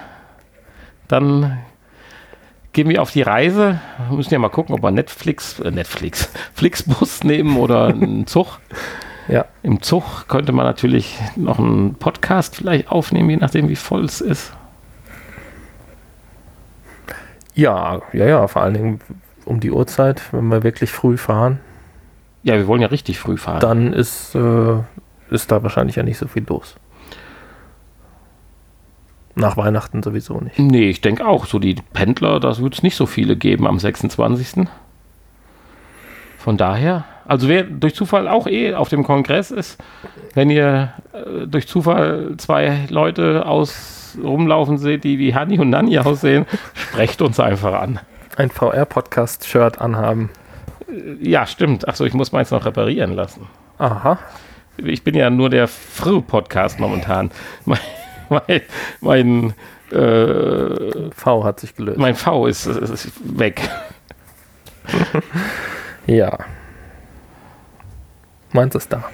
[1.08, 1.58] Dann
[2.76, 3.80] gehen wir auf die Reise.
[4.10, 8.58] Wir müssen ja mal gucken, ob wir Netflix, äh Netflix, Flixbus nehmen oder einen Zug.
[9.28, 9.46] Ja.
[9.62, 14.20] Im Zug könnte man natürlich noch einen Podcast vielleicht aufnehmen, je nachdem, wie voll es
[14.20, 14.52] ist.
[17.54, 19.00] Ja, ja, ja, vor allen Dingen
[19.46, 21.60] um die Uhrzeit, wenn wir wirklich früh fahren,
[22.42, 23.60] Ja, wir wollen ja richtig früh fahren.
[23.60, 24.74] dann ist, äh,
[25.30, 26.76] ist da wahrscheinlich ja nicht so viel los.
[29.38, 30.58] Nach Weihnachten sowieso nicht.
[30.58, 33.78] Nee, ich denke auch, so die Pendler, da wird es nicht so viele geben am
[33.78, 34.66] 26.
[36.38, 39.78] Von daher, also wer durch Zufall auch eh auf dem Kongress ist,
[40.32, 45.98] wenn ihr äh, durch Zufall zwei Leute aus rumlaufen seht, die wie Hani und Nani
[45.98, 48.00] aussehen, sprecht uns einfach an.
[48.38, 50.30] Ein VR-Podcast-Shirt anhaben.
[51.20, 51.86] Ja, stimmt.
[51.86, 53.48] Achso, ich muss meins noch reparieren lassen.
[53.76, 54.18] Aha.
[54.78, 57.30] Ich bin ja nur der Früh-Podcast momentan.
[58.30, 58.62] Mein,
[59.00, 59.54] mein,
[59.92, 61.98] äh, V hat sich gelöst.
[61.98, 63.68] mein V ist, ist weg.
[66.06, 66.38] Ja.
[68.52, 69.04] Meins ist da.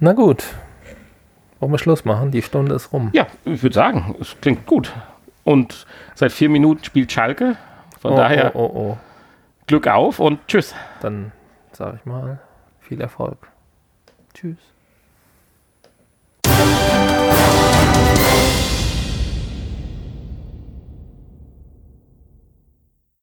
[0.00, 0.44] Na gut.
[1.60, 2.30] Wollen wir Schluss machen?
[2.30, 3.10] Die Stunde ist rum.
[3.12, 4.92] Ja, ich würde sagen, es klingt gut.
[5.44, 7.56] Und seit vier Minuten spielt Schalke.
[8.00, 8.98] Von oh, daher oh, oh, oh.
[9.66, 10.74] Glück auf und tschüss.
[11.00, 11.32] Dann
[11.72, 12.40] sage ich mal
[12.80, 13.38] viel Erfolg.
[14.34, 14.58] Tschüss.